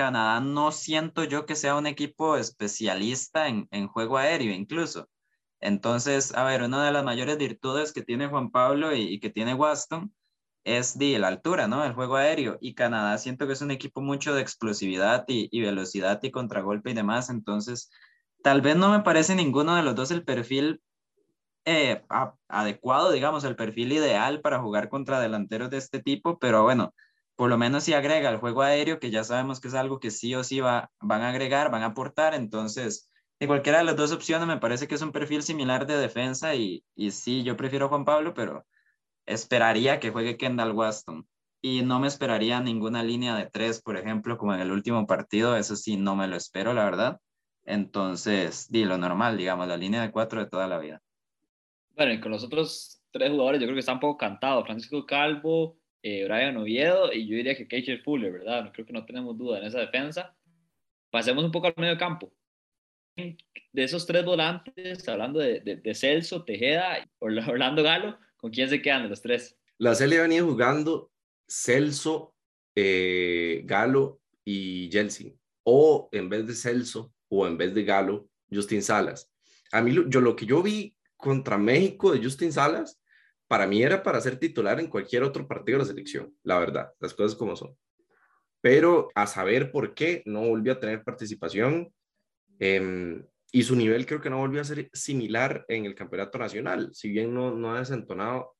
Canadá 0.00 0.40
no 0.40 0.72
siento 0.72 1.24
yo 1.24 1.44
que 1.44 1.54
sea 1.54 1.76
un 1.76 1.86
equipo 1.86 2.38
especialista 2.38 3.48
en, 3.48 3.68
juego 3.88 4.16
aéreo 4.16 4.54
incluso. 4.54 5.10
Entonces, 5.60 6.34
a 6.34 6.42
ver, 6.44 6.62
una 6.62 6.82
de 6.86 6.90
las 6.90 7.04
mayores 7.04 7.36
virtudes 7.36 7.92
que 7.92 8.00
tiene 8.00 8.26
Juan 8.26 8.50
Pablo 8.50 8.94
y, 8.96 9.02
y 9.02 9.20
que 9.20 9.28
tiene 9.28 9.52
Waston 9.52 10.10
es 10.64 10.96
de 10.98 11.18
la 11.18 11.28
altura, 11.28 11.68
¿no? 11.68 11.84
El 11.84 11.92
juego 11.92 12.16
aéreo. 12.16 12.56
Y 12.62 12.72
Canadá 12.74 13.18
siento 13.18 13.46
que 13.46 13.52
es 13.52 13.60
un 13.60 13.70
equipo 13.72 14.00
mucho 14.00 14.34
de 14.34 14.40
explosividad 14.40 15.26
y, 15.28 15.60
velocidad 15.60 16.18
y 16.22 16.30
contragolpe 16.30 16.92
y 16.92 16.94
demás. 16.94 17.28
Entonces, 17.28 17.90
tal 18.42 18.62
vez 18.62 18.76
no 18.76 18.90
me 18.90 19.00
parece 19.00 19.34
ninguno 19.34 19.76
de 19.76 19.82
los 19.82 19.94
dos 19.94 20.10
el 20.10 20.24
perfil 20.24 20.80
eh, 21.66 22.02
adecuado, 22.48 23.12
digamos, 23.12 23.44
el 23.44 23.54
perfil 23.54 23.92
ideal 23.92 24.40
para 24.40 24.60
jugar 24.60 24.88
contra 24.88 25.20
delanteros 25.20 25.68
de 25.68 25.76
este 25.76 26.02
tipo, 26.02 26.38
pero 26.38 26.62
bueno, 26.62 26.94
por 27.40 27.48
lo 27.48 27.56
menos 27.56 27.84
si 27.84 27.94
agrega 27.94 28.28
el 28.28 28.36
juego 28.36 28.60
aéreo, 28.60 29.00
que 29.00 29.10
ya 29.10 29.24
sabemos 29.24 29.60
que 29.60 29.68
es 29.68 29.74
algo 29.74 29.98
que 29.98 30.10
sí 30.10 30.34
o 30.34 30.44
sí 30.44 30.60
va, 30.60 30.90
van 31.00 31.22
a 31.22 31.30
agregar, 31.30 31.70
van 31.70 31.82
a 31.82 31.86
aportar, 31.86 32.34
entonces, 32.34 33.10
de 33.38 33.46
cualquiera 33.46 33.78
de 33.78 33.84
las 33.84 33.96
dos 33.96 34.12
opciones 34.12 34.46
me 34.46 34.58
parece 34.58 34.86
que 34.86 34.94
es 34.94 35.00
un 35.00 35.10
perfil 35.10 35.42
similar 35.42 35.86
de 35.86 35.96
defensa 35.96 36.54
y, 36.54 36.84
y 36.94 37.12
sí, 37.12 37.42
yo 37.42 37.56
prefiero 37.56 37.88
Juan 37.88 38.04
Pablo, 38.04 38.34
pero 38.34 38.66
esperaría 39.24 40.00
que 40.00 40.10
juegue 40.10 40.36
Kendall 40.36 40.72
Waston 40.72 41.26
y 41.62 41.80
no 41.80 41.98
me 41.98 42.08
esperaría 42.08 42.60
ninguna 42.60 43.02
línea 43.02 43.34
de 43.34 43.46
tres, 43.46 43.80
por 43.80 43.96
ejemplo, 43.96 44.36
como 44.36 44.52
en 44.52 44.60
el 44.60 44.70
último 44.70 45.06
partido, 45.06 45.56
eso 45.56 45.76
sí, 45.76 45.96
no 45.96 46.16
me 46.16 46.28
lo 46.28 46.36
espero, 46.36 46.74
la 46.74 46.84
verdad. 46.84 47.20
Entonces, 47.64 48.70
di 48.70 48.84
lo 48.84 48.98
normal, 48.98 49.38
digamos, 49.38 49.66
la 49.66 49.78
línea 49.78 50.02
de 50.02 50.10
cuatro 50.10 50.40
de 50.40 50.50
toda 50.50 50.66
la 50.66 50.78
vida. 50.78 51.00
Bueno, 51.96 52.12
y 52.12 52.20
con 52.20 52.32
los 52.32 52.44
otros 52.44 53.00
tres 53.10 53.30
jugadores, 53.30 53.62
yo 53.62 53.66
creo 53.66 53.76
que 53.76 53.80
está 53.80 53.94
un 53.94 54.00
poco 54.00 54.18
cantado. 54.18 54.62
Francisco 54.62 55.06
Calvo, 55.06 55.79
eh, 56.02 56.24
Brian 56.24 56.56
Oviedo 56.56 57.12
y 57.12 57.26
yo 57.26 57.36
diría 57.36 57.56
que 57.56 57.68
Keisher 57.68 58.02
Fuller, 58.02 58.32
¿verdad? 58.32 58.70
Creo 58.72 58.86
que 58.86 58.92
no 58.92 59.04
tenemos 59.04 59.36
duda 59.36 59.58
en 59.58 59.64
esa 59.64 59.80
defensa. 59.80 60.34
Pasemos 61.10 61.44
un 61.44 61.52
poco 61.52 61.66
al 61.66 61.74
medio 61.76 61.98
campo. 61.98 62.32
De 63.16 63.84
esos 63.84 64.06
tres 64.06 64.24
volantes, 64.24 65.06
hablando 65.08 65.40
de, 65.40 65.94
Celso, 65.94 66.44
Tejeda, 66.44 67.06
Orlando 67.18 67.82
Galo, 67.82 68.18
¿Con 68.40 68.50
quién 68.50 68.70
se 68.70 68.80
quedan 68.80 69.02
de 69.02 69.10
los 69.10 69.20
tres? 69.20 69.56
La 69.76 69.94
Celia 69.94 70.22
venía 70.22 70.42
jugando 70.42 71.10
Celso, 71.46 72.34
eh, 72.74 73.62
Galo 73.64 74.20
y 74.44 74.88
Jelsin. 74.90 75.38
O 75.62 76.08
en 76.12 76.30
vez 76.30 76.46
de 76.46 76.54
Celso 76.54 77.12
o 77.28 77.46
en 77.46 77.58
vez 77.58 77.74
de 77.74 77.84
Galo, 77.84 78.28
Justin 78.50 78.82
Salas. 78.82 79.30
A 79.72 79.82
mí, 79.82 79.94
yo 80.08 80.20
lo 80.20 80.34
que 80.34 80.46
yo 80.46 80.62
vi 80.62 80.96
contra 81.16 81.58
México 81.58 82.12
de 82.12 82.24
Justin 82.24 82.50
Salas, 82.50 82.99
para 83.50 83.66
mí 83.66 83.82
era 83.82 84.00
para 84.04 84.20
ser 84.20 84.36
titular 84.36 84.78
en 84.78 84.86
cualquier 84.86 85.24
otro 85.24 85.48
partido 85.48 85.78
de 85.78 85.82
la 85.82 85.88
selección, 85.88 86.32
la 86.44 86.60
verdad, 86.60 86.92
las 87.00 87.12
cosas 87.14 87.36
como 87.36 87.56
son. 87.56 87.76
Pero 88.60 89.08
a 89.16 89.26
saber 89.26 89.72
por 89.72 89.92
qué 89.92 90.22
no 90.24 90.42
volvió 90.46 90.74
a 90.74 90.78
tener 90.78 91.02
participación. 91.02 91.92
Eh, 92.60 93.20
y 93.50 93.62
su 93.64 93.74
nivel 93.74 94.06
creo 94.06 94.20
que 94.20 94.30
no 94.30 94.38
volvió 94.38 94.60
a 94.60 94.64
ser 94.64 94.88
similar 94.92 95.64
en 95.66 95.84
el 95.84 95.96
campeonato 95.96 96.38
nacional. 96.38 96.90
Si 96.92 97.10
bien 97.10 97.34
no, 97.34 97.52
no 97.52 97.74
ha 97.74 97.80
desentonado, 97.80 98.54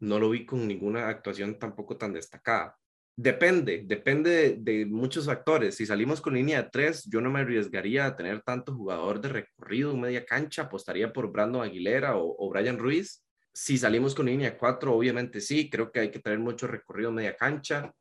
no 0.00 0.18
lo 0.18 0.28
vi 0.28 0.44
con 0.44 0.68
ninguna 0.68 1.08
actuación 1.08 1.58
tampoco 1.58 1.96
tan 1.96 2.12
destacada. 2.12 2.76
Depende, 3.16 3.84
depende 3.86 4.58
de, 4.60 4.84
muchos 4.84 5.24
factores. 5.24 5.76
Si 5.76 5.86
salimos 5.86 6.20
con 6.20 6.34
línea 6.34 6.62
de 6.62 6.68
tres, 6.70 7.08
yo 7.10 7.22
no 7.22 7.30
me 7.30 7.40
arriesgaría 7.40 8.04
a 8.04 8.16
tener 8.16 8.42
tanto 8.42 8.74
jugador 8.74 9.18
de 9.22 9.30
recorrido 9.30 9.92
en 9.92 10.00
media 10.02 10.26
cancha, 10.26 10.64
apostaría 10.64 11.10
por 11.10 11.32
Brandon 11.32 11.62
Aguilera 11.62 12.18
o, 12.18 12.36
o 12.38 12.50
Brian 12.50 12.76
Ruiz. 12.76 13.24
Si 13.62 13.76
salimos 13.76 14.14
con 14.14 14.24
línea 14.24 14.52
de 14.52 14.56
cuatro, 14.56 14.94
obviamente 14.94 15.38
sí, 15.38 15.68
creo 15.68 15.92
que 15.92 16.00
hay 16.00 16.10
que 16.10 16.18
tener 16.18 16.38
mucho 16.38 16.66
recorrido 16.66 17.12
media 17.12 17.36
cancha. 17.36 17.92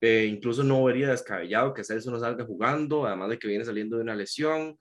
Eh, 0.00 0.26
incluso 0.28 0.64
no 0.64 0.82
vería 0.82 1.10
descabellado 1.10 1.72
que 1.72 1.84
Celso 1.84 2.10
no 2.10 2.18
salga 2.18 2.44
jugando, 2.44 3.06
además 3.06 3.30
de 3.30 3.38
que 3.38 3.46
viene 3.46 3.64
saliendo 3.64 3.96
de 3.96 4.02
una 4.02 4.16
lesión. 4.16 4.76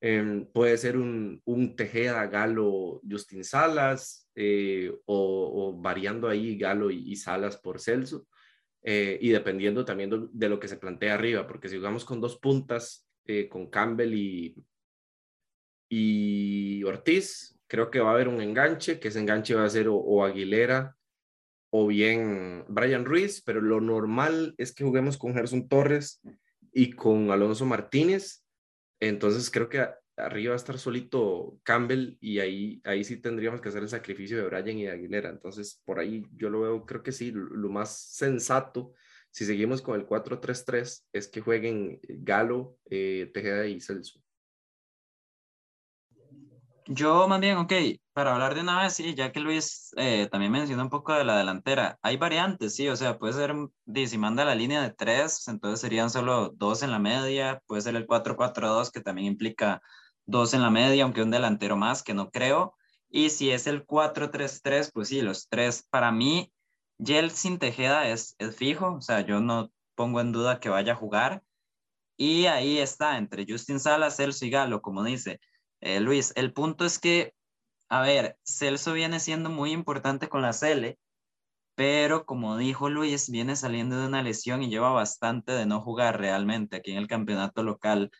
Em, 0.00 0.46
puede 0.46 0.78
ser 0.78 0.96
un, 0.96 1.42
un, 1.44 1.74
Tejeda, 1.74 2.28
Galo, 2.28 3.00
Justin 3.10 3.42
Salas, 3.42 4.30
eh, 4.36 4.96
o, 5.06 5.76
variando 5.76 6.28
ahí 6.28 6.56
Galo 6.56 6.88
y, 6.92 7.16
Salas 7.16 7.56
por 7.56 7.80
Celso, 7.80 8.28
eh, 8.84 9.18
y 9.20 9.30
dependiendo 9.30 9.84
también 9.84 10.28
de, 10.32 10.48
lo 10.48 10.60
que 10.60 10.68
se 10.68 10.76
plantea 10.76 11.14
arriba, 11.14 11.48
porque 11.48 11.68
si 11.68 11.78
jugamos 11.78 12.04
con 12.04 12.20
dos 12.20 12.38
puntas, 12.38 13.08
con 13.50 13.68
Campbell 13.68 14.14
y, 14.14 14.54
y 15.88 16.84
Ortiz, 16.84 17.57
creo 17.68 17.90
que 17.90 18.00
va 18.00 18.10
a 18.10 18.14
haber 18.14 18.28
un 18.28 18.40
enganche, 18.40 18.98
que 18.98 19.08
ese 19.08 19.20
enganche 19.20 19.54
va 19.54 19.64
a 19.64 19.70
ser 19.70 19.86
o, 19.88 20.24
Aguilera 20.24 20.96
o 21.70 21.86
bien 21.86 22.64
Brian 22.68 23.04
Ruiz, 23.04 23.42
pero 23.44 23.60
lo 23.60 23.80
normal 23.80 24.54
es 24.58 24.74
que 24.74 24.84
juguemos 24.84 25.18
con 25.18 25.34
Gerson 25.34 25.68
Torres 25.68 26.20
y 26.72 26.90
con 26.90 27.30
Alonso 27.30 27.66
Martínez 27.66 28.42
entonces 29.00 29.50
creo 29.50 29.68
que 29.68 29.86
arriba 30.16 30.50
va 30.50 30.54
a 30.54 30.56
estar 30.56 30.78
solito 30.78 31.58
Campbell 31.62 32.16
y 32.20 32.40
ahí, 32.40 32.80
ahí 32.84 33.04
sí 33.04 33.18
tendríamos 33.18 33.60
que 33.60 33.68
hacer 33.68 33.82
el 33.82 33.88
sacrificio 33.88 34.36
de 34.36 34.44
Brian 34.44 34.78
y 34.78 34.84
de 34.84 34.90
Aguilera. 34.90 35.30
Entonces 35.30 35.80
por 35.84 36.00
ahí 36.00 36.24
yo 36.36 36.50
lo 36.50 36.60
veo, 36.60 36.86
creo 36.86 37.02
que 37.02 37.12
sí, 37.12 37.32
lo 37.32 37.68
más 37.68 37.96
sensato, 37.96 38.92
si 39.30 39.44
seguimos 39.44 39.82
con 39.82 39.98
el 40.00 40.06
4-3-3, 40.06 41.04
es 41.12 41.28
que 41.28 41.40
jueguen 41.40 42.00
Galo, 42.02 42.76
eh, 42.90 43.30
Tejeda 43.32 43.66
y 43.66 43.80
Celso. 43.80 44.20
Yo 46.90 47.28
más 47.28 47.38
bien, 47.40 47.58
ok, 47.58 47.72
para 48.14 48.32
hablar 48.32 48.54
de 48.54 48.62
una 48.62 48.82
vez, 48.82 48.94
sí, 48.94 49.14
ya 49.14 49.30
que 49.30 49.40
Luis 49.40 49.90
eh, 49.98 50.26
también 50.30 50.50
mencionó 50.52 50.84
un 50.84 50.88
poco 50.88 51.12
de 51.12 51.22
la 51.22 51.36
delantera, 51.36 51.98
hay 52.00 52.16
variantes, 52.16 52.76
sí, 52.76 52.88
o 52.88 52.96
sea, 52.96 53.18
puede 53.18 53.34
ser, 53.34 53.54
si 54.08 54.16
manda 54.16 54.42
la 54.46 54.54
línea 54.54 54.80
de 54.80 54.90
tres, 54.94 55.46
entonces 55.48 55.80
serían 55.80 56.08
solo 56.08 56.48
dos 56.56 56.82
en 56.82 56.90
la 56.90 56.98
media, 56.98 57.62
puede 57.66 57.82
ser 57.82 57.94
el 57.94 58.06
4-4-2, 58.06 58.90
que 58.90 59.02
también 59.02 59.26
implica 59.26 59.82
dos 60.24 60.54
en 60.54 60.62
la 60.62 60.70
media, 60.70 61.04
aunque 61.04 61.20
un 61.22 61.30
delantero 61.30 61.76
más, 61.76 62.02
que 62.02 62.14
no 62.14 62.30
creo, 62.30 62.74
y 63.10 63.28
si 63.28 63.50
es 63.50 63.66
el 63.66 63.84
4-3-3, 63.84 64.90
pues 64.90 65.08
sí, 65.08 65.20
los 65.20 65.46
tres, 65.50 65.86
para 65.90 66.10
mí, 66.10 66.50
Jelsin 66.98 67.58
Tejeda 67.58 68.08
es, 68.08 68.34
es 68.38 68.56
fijo, 68.56 68.94
o 68.94 69.02
sea, 69.02 69.20
yo 69.20 69.40
no 69.40 69.70
pongo 69.94 70.22
en 70.22 70.32
duda 70.32 70.58
que 70.58 70.70
vaya 70.70 70.94
a 70.94 70.96
jugar, 70.96 71.42
y 72.16 72.46
ahí 72.46 72.78
está, 72.78 73.18
entre 73.18 73.44
Justin 73.46 73.78
Salas, 73.78 74.16
Celso 74.16 74.46
y 74.46 74.50
Galo, 74.50 74.80
como 74.80 75.04
dice, 75.04 75.38
eh, 75.80 76.00
Luis, 76.00 76.32
el 76.36 76.52
punto 76.52 76.84
es 76.84 76.98
que, 76.98 77.34
a 77.88 78.00
ver, 78.02 78.36
Celso 78.44 78.92
viene 78.92 79.20
siendo 79.20 79.50
muy 79.50 79.72
importante 79.72 80.28
con 80.28 80.42
la 80.42 80.52
Cele, 80.52 80.98
pero 81.74 82.26
como 82.26 82.56
dijo 82.56 82.90
Luis, 82.90 83.30
viene 83.30 83.54
saliendo 83.54 84.00
de 84.00 84.06
una 84.08 84.22
lesión 84.22 84.62
y 84.62 84.68
lleva 84.68 84.90
bastante 84.90 85.52
de 85.52 85.66
no 85.66 85.80
jugar 85.80 86.18
realmente 86.18 86.76
aquí 86.76 86.90
en 86.90 86.98
el 86.98 87.06
campeonato 87.06 87.62
local. 87.62 88.10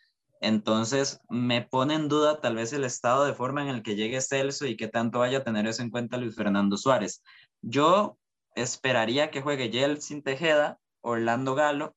Entonces, 0.41 1.19
me 1.29 1.61
pone 1.63 1.95
en 1.95 2.07
duda 2.07 2.39
tal 2.39 2.55
vez 2.55 2.71
el 2.71 2.85
estado 2.85 3.25
de 3.25 3.33
forma 3.33 3.61
en 3.61 3.67
el 3.67 3.83
que 3.83 3.95
llegue 3.95 4.21
Celso 4.21 4.65
y 4.65 4.77
qué 4.77 4.87
tanto 4.87 5.19
vaya 5.19 5.39
a 5.39 5.43
tener 5.43 5.67
eso 5.67 5.81
en 5.81 5.89
cuenta 5.89 6.17
Luis 6.17 6.35
Fernando 6.35 6.77
Suárez. 6.77 7.21
Yo 7.61 8.17
esperaría 8.55 9.31
que 9.31 9.41
juegue 9.41 9.69
Yeltsin 9.69 10.23
Tejeda, 10.23 10.79
Orlando 11.01 11.55
Galo 11.55 11.95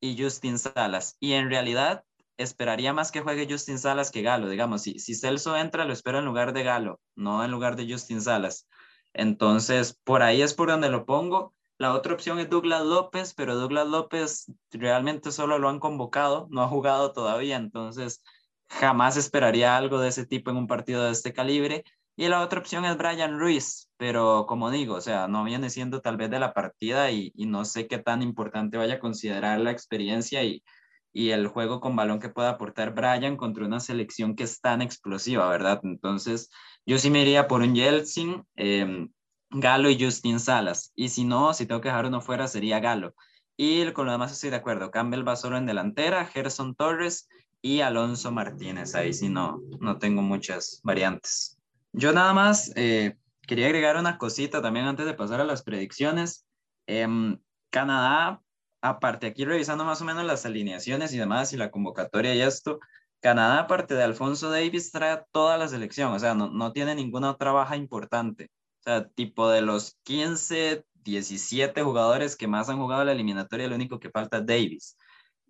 y 0.00 0.20
Justin 0.20 0.58
Salas. 0.58 1.16
Y 1.20 1.32
en 1.34 1.50
realidad, 1.50 2.04
esperaría 2.42 2.92
más 2.92 3.10
que 3.12 3.20
juegue 3.20 3.46
Justin 3.48 3.78
Salas 3.78 4.10
que 4.10 4.22
Galo. 4.22 4.48
Digamos, 4.48 4.82
si, 4.82 4.98
si 4.98 5.14
Celso 5.14 5.56
entra, 5.56 5.84
lo 5.84 5.92
espero 5.92 6.18
en 6.18 6.24
lugar 6.24 6.52
de 6.52 6.62
Galo, 6.62 7.00
no 7.14 7.44
en 7.44 7.50
lugar 7.50 7.76
de 7.76 7.90
Justin 7.90 8.20
Salas. 8.20 8.68
Entonces, 9.14 9.98
por 10.04 10.22
ahí 10.22 10.42
es 10.42 10.54
por 10.54 10.68
donde 10.68 10.88
lo 10.88 11.04
pongo. 11.04 11.54
La 11.78 11.94
otra 11.94 12.14
opción 12.14 12.38
es 12.38 12.48
Douglas 12.48 12.84
López, 12.84 13.34
pero 13.34 13.56
Douglas 13.56 13.88
López 13.88 14.52
realmente 14.70 15.32
solo 15.32 15.58
lo 15.58 15.68
han 15.68 15.80
convocado, 15.80 16.46
no 16.50 16.62
ha 16.62 16.68
jugado 16.68 17.12
todavía, 17.12 17.56
entonces 17.56 18.22
jamás 18.68 19.16
esperaría 19.16 19.76
algo 19.76 19.98
de 19.98 20.08
ese 20.08 20.26
tipo 20.26 20.50
en 20.50 20.56
un 20.56 20.66
partido 20.66 21.04
de 21.04 21.12
este 21.12 21.32
calibre. 21.32 21.84
Y 22.14 22.28
la 22.28 22.42
otra 22.42 22.60
opción 22.60 22.84
es 22.84 22.96
Brian 22.96 23.38
Ruiz, 23.38 23.90
pero 23.96 24.46
como 24.46 24.70
digo, 24.70 24.94
o 24.94 25.00
sea, 25.00 25.28
no 25.28 25.44
viene 25.44 25.70
siendo 25.70 26.00
tal 26.00 26.16
vez 26.16 26.30
de 26.30 26.38
la 26.38 26.52
partida 26.52 27.10
y, 27.10 27.32
y 27.34 27.46
no 27.46 27.64
sé 27.64 27.88
qué 27.88 27.98
tan 27.98 28.22
importante 28.22 28.76
vaya 28.76 28.94
a 28.94 29.00
considerar 29.00 29.58
la 29.60 29.70
experiencia 29.70 30.44
y, 30.44 30.62
y 31.12 31.30
el 31.30 31.46
juego 31.46 31.80
con 31.80 31.94
balón 31.94 32.20
que 32.20 32.28
pueda 32.28 32.50
aportar 32.50 32.94
Brian 32.94 33.36
contra 33.36 33.66
una 33.66 33.80
selección 33.80 34.34
que 34.34 34.44
es 34.44 34.60
tan 34.60 34.82
explosiva, 34.82 35.48
¿verdad? 35.48 35.80
Entonces, 35.84 36.50
yo 36.86 36.98
sí 36.98 37.10
me 37.10 37.22
iría 37.22 37.48
por 37.48 37.60
un 37.60 37.74
Yeltsin, 37.74 38.44
eh, 38.56 39.08
Galo 39.50 39.90
y 39.90 40.02
Justin 40.02 40.40
Salas. 40.40 40.92
Y 40.96 41.10
si 41.10 41.24
no, 41.24 41.52
si 41.52 41.66
tengo 41.66 41.80
que 41.80 41.88
dejar 41.88 42.06
uno 42.06 42.20
fuera, 42.20 42.48
sería 42.48 42.80
Galo. 42.80 43.14
Y 43.56 43.90
con 43.92 44.06
lo 44.06 44.12
demás 44.12 44.32
estoy 44.32 44.50
de 44.50 44.56
acuerdo. 44.56 44.90
Campbell 44.90 45.26
va 45.26 45.36
solo 45.36 45.58
en 45.58 45.66
delantera, 45.66 46.24
Gerson 46.24 46.74
Torres 46.74 47.28
y 47.60 47.80
Alonso 47.80 48.32
Martínez. 48.32 48.94
Ahí 48.94 49.12
sí 49.12 49.28
no, 49.28 49.60
no 49.80 49.98
tengo 49.98 50.22
muchas 50.22 50.80
variantes. 50.82 51.58
Yo 51.92 52.12
nada 52.12 52.32
más 52.32 52.72
eh, 52.74 53.16
quería 53.46 53.66
agregar 53.66 53.98
una 53.98 54.16
cosita 54.16 54.62
también 54.62 54.86
antes 54.86 55.04
de 55.04 55.14
pasar 55.14 55.40
a 55.40 55.44
las 55.44 55.62
predicciones. 55.62 56.46
Em, 56.86 57.38
Canadá, 57.70 58.40
aparte 58.82 59.28
aquí 59.28 59.44
revisando 59.44 59.84
más 59.84 60.02
o 60.02 60.04
menos 60.04 60.24
las 60.24 60.44
alineaciones 60.44 61.14
y 61.14 61.18
demás 61.18 61.52
y 61.52 61.56
la 61.56 61.70
convocatoria 61.70 62.34
y 62.34 62.42
esto, 62.42 62.80
Canadá, 63.20 63.60
aparte 63.60 63.94
de 63.94 64.02
Alfonso 64.02 64.50
Davis, 64.50 64.90
trae 64.90 65.22
toda 65.30 65.56
la 65.56 65.68
selección, 65.68 66.12
o 66.12 66.18
sea, 66.18 66.34
no, 66.34 66.50
no 66.50 66.72
tiene 66.72 66.94
ninguna 66.94 67.30
otra 67.30 67.52
baja 67.52 67.76
importante. 67.76 68.50
O 68.80 68.82
sea, 68.82 69.08
tipo 69.08 69.48
de 69.48 69.62
los 69.62 69.96
15, 70.02 70.84
17 70.94 71.82
jugadores 71.82 72.36
que 72.36 72.48
más 72.48 72.68
han 72.68 72.78
jugado 72.78 73.04
la 73.04 73.12
eliminatoria, 73.12 73.68
lo 73.68 73.76
único 73.76 74.00
que 74.00 74.10
falta 74.10 74.38
es 74.38 74.46
Davis. 74.46 74.96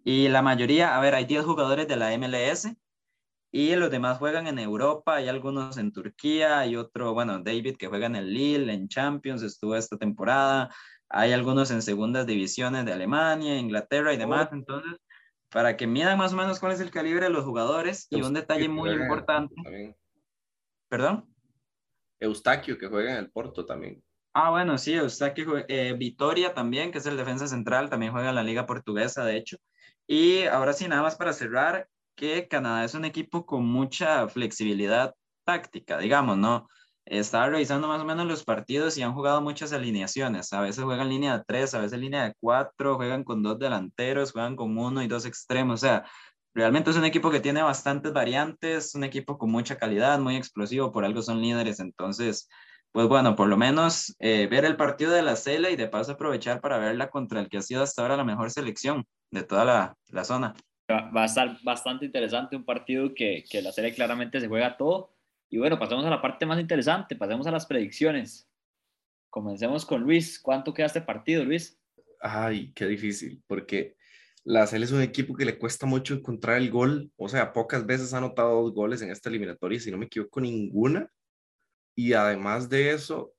Y 0.05 0.29
la 0.29 0.43
mayoría, 0.43 0.97
a 0.97 1.01
ver, 1.01 1.15
hay 1.15 1.25
10 1.25 1.45
jugadores 1.45 1.89
de 1.89 1.97
la 1.97 2.17
MLS 2.19 2.69
y 3.51 3.75
los 3.77 3.91
demás 3.91 4.19
juegan 4.19 4.47
en 4.47 4.59
Europa, 4.59 5.17
hay 5.17 5.29
algunos 5.29 5.77
en 5.79 5.93
Turquía, 5.93 6.59
hay 6.59 6.77
otro, 6.77 7.15
bueno, 7.15 7.39
David 7.39 7.77
que 7.77 7.87
juega 7.87 8.07
en 8.07 8.17
el 8.17 8.33
Lille, 8.33 8.73
en 8.73 8.89
Champions, 8.89 9.43
estuvo 9.43 9.77
esta 9.77 9.97
temporada, 9.97 10.75
hay 11.13 11.33
algunos 11.33 11.71
en 11.71 11.83
segundas 11.83 12.27
divisiones 12.27 12.85
de 12.85 12.93
Alemania, 12.93 13.59
Inglaterra 13.59 14.13
y 14.13 14.17
demás. 14.17 14.49
Oh. 14.51 14.55
Entonces, 14.55 14.99
para 15.51 15.77
que 15.77 15.87
midan 15.87 16.17
más 16.19 16.33
o 16.33 16.37
menos 16.37 16.59
cuál 16.59 16.73
es 16.73 16.81
el 16.81 16.91
calibre 16.91 17.27
de 17.27 17.31
los 17.31 17.45
jugadores 17.45 18.07
y 18.11 18.23
un 18.23 18.33
detalle 18.33 18.69
muy 18.69 18.91
importante. 18.91 19.55
¿Perdón? 20.89 21.29
Eustaquio, 22.19 22.79
que 22.79 22.89
juega 22.89 23.13
en 23.13 23.19
el 23.19 23.31
Porto 23.31 23.67
también. 23.67 24.03
Ah, 24.33 24.51
bueno, 24.51 24.79
sí, 24.79 24.95
Eustaquio, 24.95 25.63
eh, 25.69 25.95
Vitoria 25.99 26.55
también, 26.55 26.91
que 26.91 26.99
es 26.99 27.07
el 27.07 27.19
defensa 27.19 27.47
central, 27.47 27.91
también 27.91 28.13
juega 28.13 28.31
en 28.31 28.35
la 28.35 28.43
liga 28.43 28.65
portuguesa, 28.65 29.25
de 29.25 29.37
hecho. 29.37 29.59
Y 30.07 30.45
ahora 30.45 30.73
sí, 30.73 30.89
nada 30.89 31.03
más 31.03 31.17
para 31.17 31.35
cerrar, 31.35 31.87
que 32.15 32.49
Canadá 32.49 32.85
es 32.85 32.95
un 32.95 33.05
equipo 33.05 33.45
con 33.45 33.67
mucha 33.67 34.29
flexibilidad 34.29 35.15
táctica, 35.45 35.99
digamos, 35.99 36.39
¿no? 36.39 36.69
Estaba 37.05 37.49
revisando 37.49 37.89
más 37.89 38.01
o 38.01 38.05
menos 38.05 38.27
los 38.27 38.45
partidos 38.45 38.97
y 38.97 39.03
han 39.03 39.13
jugado 39.13 39.41
muchas 39.41 39.73
alineaciones. 39.73 40.53
A 40.53 40.61
veces 40.61 40.85
juegan 40.85 41.09
línea 41.09 41.39
de 41.39 41.45
tres, 41.45 41.75
a 41.75 41.81
veces 41.81 41.99
línea 41.99 42.25
de 42.25 42.35
cuatro, 42.39 42.97
juegan 42.97 43.25
con 43.25 43.43
dos 43.43 43.59
delanteros, 43.59 44.33
juegan 44.33 44.55
con 44.55 44.79
uno 44.79 45.03
y 45.03 45.09
dos 45.09 45.27
extremos. 45.27 45.83
O 45.83 45.85
sea, 45.85 46.05
realmente 46.55 46.91
es 46.91 46.97
un 46.97 47.05
equipo 47.05 47.31
que 47.31 47.41
tiene 47.41 47.63
bastantes 47.63 48.13
variantes, 48.13 48.95
un 48.95 49.03
equipo 49.05 49.37
con 49.37 49.51
mucha 49.51 49.77
calidad, 49.77 50.21
muy 50.21 50.37
explosivo, 50.37 50.93
por 50.93 51.05
algo 51.05 51.23
son 51.23 51.43
líderes. 51.43 51.81
Entonces, 51.81 52.49
pues 52.93 53.09
bueno, 53.09 53.35
por 53.35 53.49
lo 53.49 53.57
menos 53.57 54.15
eh, 54.21 54.47
ver 54.47 54.65
el 54.65 54.77
partido 54.77 55.11
de 55.11 55.23
la 55.23 55.35
Cela 55.35 55.71
y 55.71 55.77
de 55.77 55.89
paso 55.89 56.13
aprovechar 56.13 56.61
para 56.61 56.79
verla 56.79 57.11
contra 57.11 57.41
el 57.41 57.49
que 57.49 57.59
ha 57.59 57.63
sido 57.63 57.83
hasta 57.83 58.03
ahora 58.03 58.17
la 58.17 58.25
mejor 58.25 58.51
selección 58.53 59.05
de 59.33 59.43
toda 59.43 59.65
la, 59.65 60.25
zona. 60.25 60.55
Va 60.89 61.23
a 61.23 61.25
estar 61.25 61.59
bastante 61.65 62.05
interesante 62.05 62.55
un 62.55 62.65
partido 62.65 63.13
que, 63.15 63.45
que 63.51 63.61
la 63.61 63.73
Cela 63.73 63.93
claramente 63.93 64.41
se 64.41 64.47
juega 64.47 64.77
todo 64.77 65.15
y 65.53 65.59
bueno, 65.59 65.79
pasamos 65.79 66.07
a 66.07 66.11
la 66.11 66.23
parte 66.23 66.47
más 66.47 66.59
interesante, 66.59 67.15
pasemos 67.15 67.47
a 67.47 67.51
las 67.51 67.67
predicciones. 67.67 68.49
Comencemos 69.29 69.85
con 69.85 70.01
Luis. 70.01 70.41
¿Cuánto 70.41 70.73
queda 70.73 70.87
este 70.87 71.03
partido, 71.03 71.45
Luis? 71.45 71.79
Ay, 72.21 72.73
qué 72.73 72.87
difícil, 72.87 73.43
porque 73.47 73.95
la 74.45 74.67
CL 74.67 74.83
es 74.83 74.93
un 74.93 75.03
equipo 75.03 75.35
que 75.35 75.45
le 75.45 75.59
cuesta 75.59 75.85
mucho 75.85 76.15
encontrar 76.15 76.57
el 76.57 76.71
gol. 76.71 77.13
O 77.17 77.29
sea, 77.29 77.53
pocas 77.53 77.85
veces 77.85 78.15
ha 78.15 78.19
anotado 78.19 78.63
dos 78.63 78.73
goles 78.73 79.03
en 79.03 79.11
esta 79.11 79.29
eliminatoria, 79.29 79.79
si 79.79 79.91
no 79.91 79.99
me 79.99 80.07
equivoco, 80.07 80.41
ninguna. 80.41 81.13
Y 81.95 82.15
además 82.15 82.71
de 82.71 82.93
eso, 82.93 83.35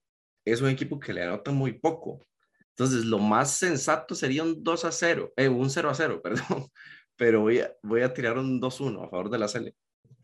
es 0.45 0.61
un 0.61 0.69
equipo 0.69 0.99
que 0.99 1.13
le 1.13 1.23
anota 1.23 1.49
muy 1.49 1.79
poco. 1.79 2.23
Entonces, 2.77 3.05
lo 3.05 3.17
más 3.17 3.57
sensato 3.57 4.13
sería 4.13 4.43
un 4.43 4.63
2 4.63 4.85
a 4.85 4.91
0, 4.91 5.33
eh, 5.35 5.49
un 5.49 5.67
0 5.67 5.89
a 5.89 5.95
0, 5.95 6.21
perdón. 6.23 6.67
Pero 7.15 7.41
voy 7.41 7.61
a, 7.61 7.73
voy 7.81 8.01
a 8.03 8.13
tirar 8.13 8.37
un 8.37 8.61
2-1 8.61 9.03
a 9.03 9.09
favor 9.09 9.31
de 9.31 9.39
la 9.39 9.47
CL. 9.47 9.73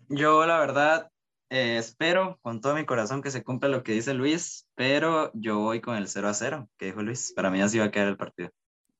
Yo, 0.10 0.45
la 0.45 0.60
verdad, 0.60 1.12
eh, 1.49 1.77
espero 1.77 2.39
con 2.41 2.62
todo 2.62 2.75
mi 2.75 2.85
corazón 2.85 3.21
que 3.21 3.31
se 3.31 3.43
cumpla 3.43 3.69
lo 3.69 3.83
que 3.83 3.93
dice 3.93 4.13
Luis, 4.13 4.69
pero 4.75 5.31
yo 5.33 5.59
voy 5.59 5.81
con 5.81 5.95
el 5.95 6.07
0 6.07 6.27
a 6.27 6.33
0 6.33 6.69
que 6.77 6.88
dijo 6.88 7.01
Luis. 7.01 7.33
Para 7.35 7.49
mí 7.49 7.62
así 7.62 7.79
va 7.79 7.85
a 7.85 7.91
quedar 7.91 8.07
el 8.07 8.17
partido. 8.17 8.51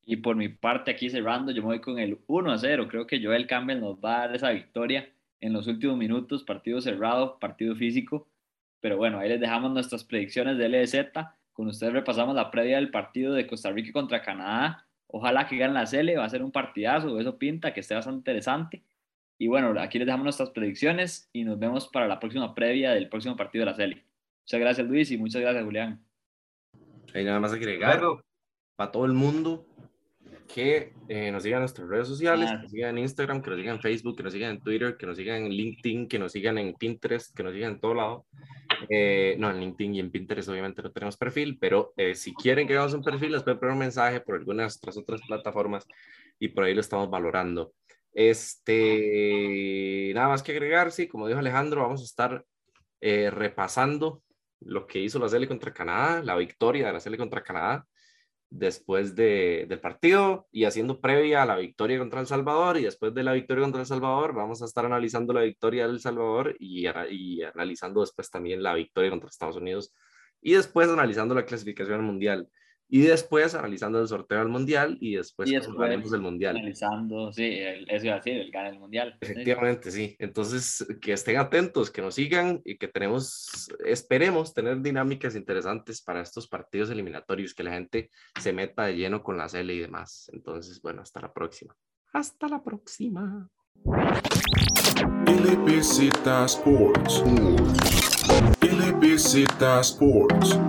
Y 0.04 0.18
por 0.18 0.36
mi 0.36 0.50
parte, 0.50 0.90
aquí 0.90 1.10
cerrando, 1.10 1.52
yo 1.52 1.62
me 1.62 1.68
voy 1.68 1.82
con 1.82 2.00
el 2.00 2.20
1 2.26 2.52
a 2.52 2.58
0. 2.58 2.88
Creo 2.90 3.06
que 3.06 3.24
Joel 3.24 3.46
Campbell 3.46 3.80
nos 3.80 3.98
va 3.98 4.16
a 4.16 4.20
dar 4.28 4.36
esa 4.36 4.50
victoria 4.50 5.08
en 5.40 5.54
los 5.54 5.68
últimos 5.68 5.98
minutos. 5.98 6.44
Partido 6.44 6.82
cerrado, 6.82 7.38
partido 7.38 7.76
físico. 7.76 8.28
Pero 8.80 8.98
bueno, 8.98 9.20
ahí 9.20 9.30
les 9.30 9.40
dejamos 9.40 9.72
nuestras 9.72 10.04
predicciones 10.04 10.58
de 10.58 10.68
LZ. 10.68 11.12
Con 11.54 11.68
ustedes 11.68 11.94
repasamos 11.94 12.36
la 12.36 12.50
previa 12.50 12.78
del 12.78 12.90
partido 12.90 13.34
de 13.34 13.46
Costa 13.46 13.70
Rica 13.72 13.92
contra 13.92 14.24
Canadá. 14.24 14.88
Ojalá 15.06 15.48
que 15.48 15.58
gane 15.58 15.74
la 15.74 15.86
CL, 15.86 16.18
va 16.18 16.26
a 16.26 16.30
ser 16.30 16.44
un 16.44 16.52
partidazo, 16.52 17.20
eso 17.20 17.38
pinta, 17.38 17.74
que 17.74 17.82
esté 17.82 17.96
bastante 17.96 18.18
interesante. 18.18 18.84
Y 19.42 19.48
bueno, 19.48 19.74
aquí 19.80 19.98
les 19.98 20.06
dejamos 20.06 20.26
nuestras 20.26 20.50
predicciones 20.50 21.30
y 21.32 21.46
nos 21.46 21.58
vemos 21.58 21.88
para 21.88 22.08
la 22.08 22.20
próxima 22.20 22.54
previa 22.54 22.92
del 22.92 23.08
próximo 23.08 23.38
partido 23.38 23.62
de 23.62 23.72
la 23.72 23.78
serie. 23.78 24.06
Muchas 24.44 24.60
gracias 24.60 24.88
Luis 24.88 25.12
y 25.12 25.18
muchas 25.18 25.42
gracias 25.42 25.64
Julián. 25.64 26.04
Hay 27.14 27.24
nada 27.24 27.40
más 27.40 27.54
agregar 27.54 28.02
para 28.76 28.92
todo 28.92 29.06
el 29.06 29.14
mundo 29.14 29.66
que 30.54 30.94
eh, 31.08 31.32
nos 31.32 31.44
sigan 31.44 31.60
en 31.60 31.62
nuestras 31.62 31.88
redes 31.88 32.08
sociales, 32.08 32.52
que 32.52 32.58
nos 32.58 32.72
sigan 32.72 32.98
en 32.98 33.04
Instagram, 33.04 33.42
que 33.42 33.50
nos 33.50 33.60
sigan 33.60 33.76
en 33.76 33.82
Facebook, 33.82 34.18
que 34.18 34.24
nos 34.24 34.34
sigan 34.34 34.52
en 34.52 34.60
Twitter, 34.60 34.98
que 34.98 35.06
nos 35.06 35.16
sigan 35.16 35.46
en 35.46 35.52
LinkedIn, 35.52 36.08
que 36.10 36.20
nos 36.20 36.32
sigan 36.34 36.58
en 36.58 36.74
Pinterest, 36.74 37.34
que 37.34 37.44
nos 37.44 37.54
sigan 37.54 37.74
en 37.74 37.80
todo 37.80 37.94
lado. 37.94 38.26
Eh, 38.90 39.38
no, 39.40 39.50
en 39.50 39.62
LinkedIn 39.62 39.96
y 39.96 40.00
en 40.02 40.12
Pinterest 40.12 40.50
obviamente 40.50 40.82
no 40.82 40.92
tenemos 40.92 41.16
perfil, 41.16 41.58
pero 41.62 41.94
eh, 41.96 42.14
si 42.14 42.34
quieren 42.34 42.68
que 42.68 42.74
hagamos 42.74 42.94
un 42.94 43.04
perfil, 43.04 43.32
les 43.32 43.44
pueden 43.44 43.60
poner 43.60 43.74
un 43.74 43.80
mensaje 43.80 44.20
por 44.20 44.36
algunas 44.36 44.76
otras, 44.78 44.98
otras 44.98 45.22
plataformas 45.22 45.88
y 46.40 46.50
por 46.50 46.66
ahí 46.66 46.74
lo 46.74 46.82
estamos 46.82 47.10
valorando. 47.10 47.72
Este, 48.14 50.12
nada 50.16 50.30
más 50.30 50.44
que 50.44 50.52
agregar, 50.52 50.92
sí, 50.92 51.08
como 51.08 51.28
dijo 51.28 51.40
Alejandro, 51.40 51.82
vamos 51.82 52.02
a 52.02 52.06
estar 52.06 52.46
eh, 53.02 53.30
repasando 53.30 54.24
lo 54.62 54.88
que 54.88 55.00
hizo 55.00 55.20
la 55.20 55.30
serie 55.30 55.48
contra 55.48 55.74
Canadá, 55.74 56.22
la 56.24 56.36
victoria 56.36 56.88
de 56.88 56.94
la 56.94 57.00
serie 57.00 57.18
contra 57.18 57.44
Canadá 57.44 57.86
después 58.50 59.16
de, 59.16 59.66
del 59.70 59.80
partido 59.80 60.48
y 60.52 60.66
haciendo 60.66 61.00
previa 61.00 61.44
a 61.44 61.46
la 61.46 61.56
victoria 61.56 62.00
contra 62.00 62.20
El 62.20 62.28
Salvador 62.28 62.78
y 62.78 62.84
después 62.84 63.14
de 63.14 63.24
la 63.24 63.34
victoria 63.34 63.64
contra 63.64 63.82
El 63.82 63.88
Salvador 63.88 64.34
vamos 64.34 64.62
a 64.62 64.66
estar 64.66 64.86
analizando 64.86 65.34
la 65.34 65.42
victoria 65.42 65.88
del 65.88 66.00
Salvador 66.00 66.56
y, 66.60 66.88
y 67.12 67.44
analizando 67.44 68.02
después 68.02 68.30
también 68.30 68.64
la 68.64 68.74
victoria 68.74 69.12
contra 69.12 69.30
Estados 69.30 69.58
Unidos 69.58 69.94
y 70.42 70.54
después 70.54 70.90
analizando 70.90 71.36
la 71.36 71.46
clasificación 71.46 72.04
mundial. 72.04 72.50
Y 72.92 73.02
después 73.02 73.54
analizando 73.54 74.02
el 74.02 74.08
sorteo 74.08 74.40
del 74.40 74.48
mundial 74.48 74.98
y 75.00 75.16
después, 75.16 75.50
y 75.50 75.54
después 75.54 76.12
del 76.12 76.22
mundial. 76.22 76.58
Analizando, 76.58 77.32
sí, 77.32 77.60
eso 77.88 78.06
iba 78.06 78.16
a 78.16 78.18
decir, 78.18 78.34
el 78.34 78.50
gana 78.50 78.70
el 78.70 78.80
mundial. 78.80 79.16
Efectivamente, 79.22 79.92
sí. 79.92 80.16
Entonces, 80.18 80.88
que 81.00 81.14
estén 81.14 81.38
atentos, 81.38 81.92
que 81.92 82.02
nos 82.02 82.16
sigan 82.16 82.62
y 82.66 82.80
que 82.80 82.88
tenemos, 82.88 83.70
esperemos 83.86 84.56
tener 84.56 84.82
dinámicas 84.82 85.36
interesantes 85.36 86.02
para 86.02 86.22
estos 86.22 86.48
partidos 86.48 86.90
eliminatorios, 86.90 87.54
que 87.54 87.64
la 87.64 87.74
gente 87.74 88.10
se 88.40 88.54
meta 88.54 88.86
de 88.86 88.98
lleno 88.98 89.22
con 89.22 89.38
la 89.38 89.48
CL 89.48 89.70
y 89.70 89.80
demás. 89.80 90.32
Entonces, 90.34 90.82
bueno, 90.82 91.04
hasta 91.04 91.22
la 91.22 91.32
próxima. 91.32 91.76
Hasta 92.12 92.48
la 92.48 92.64
próxima. 92.64 93.48
LBZ 95.28 96.10
Sports. 96.48 97.24
LBZ 98.62 99.62
Sports. 99.82 100.60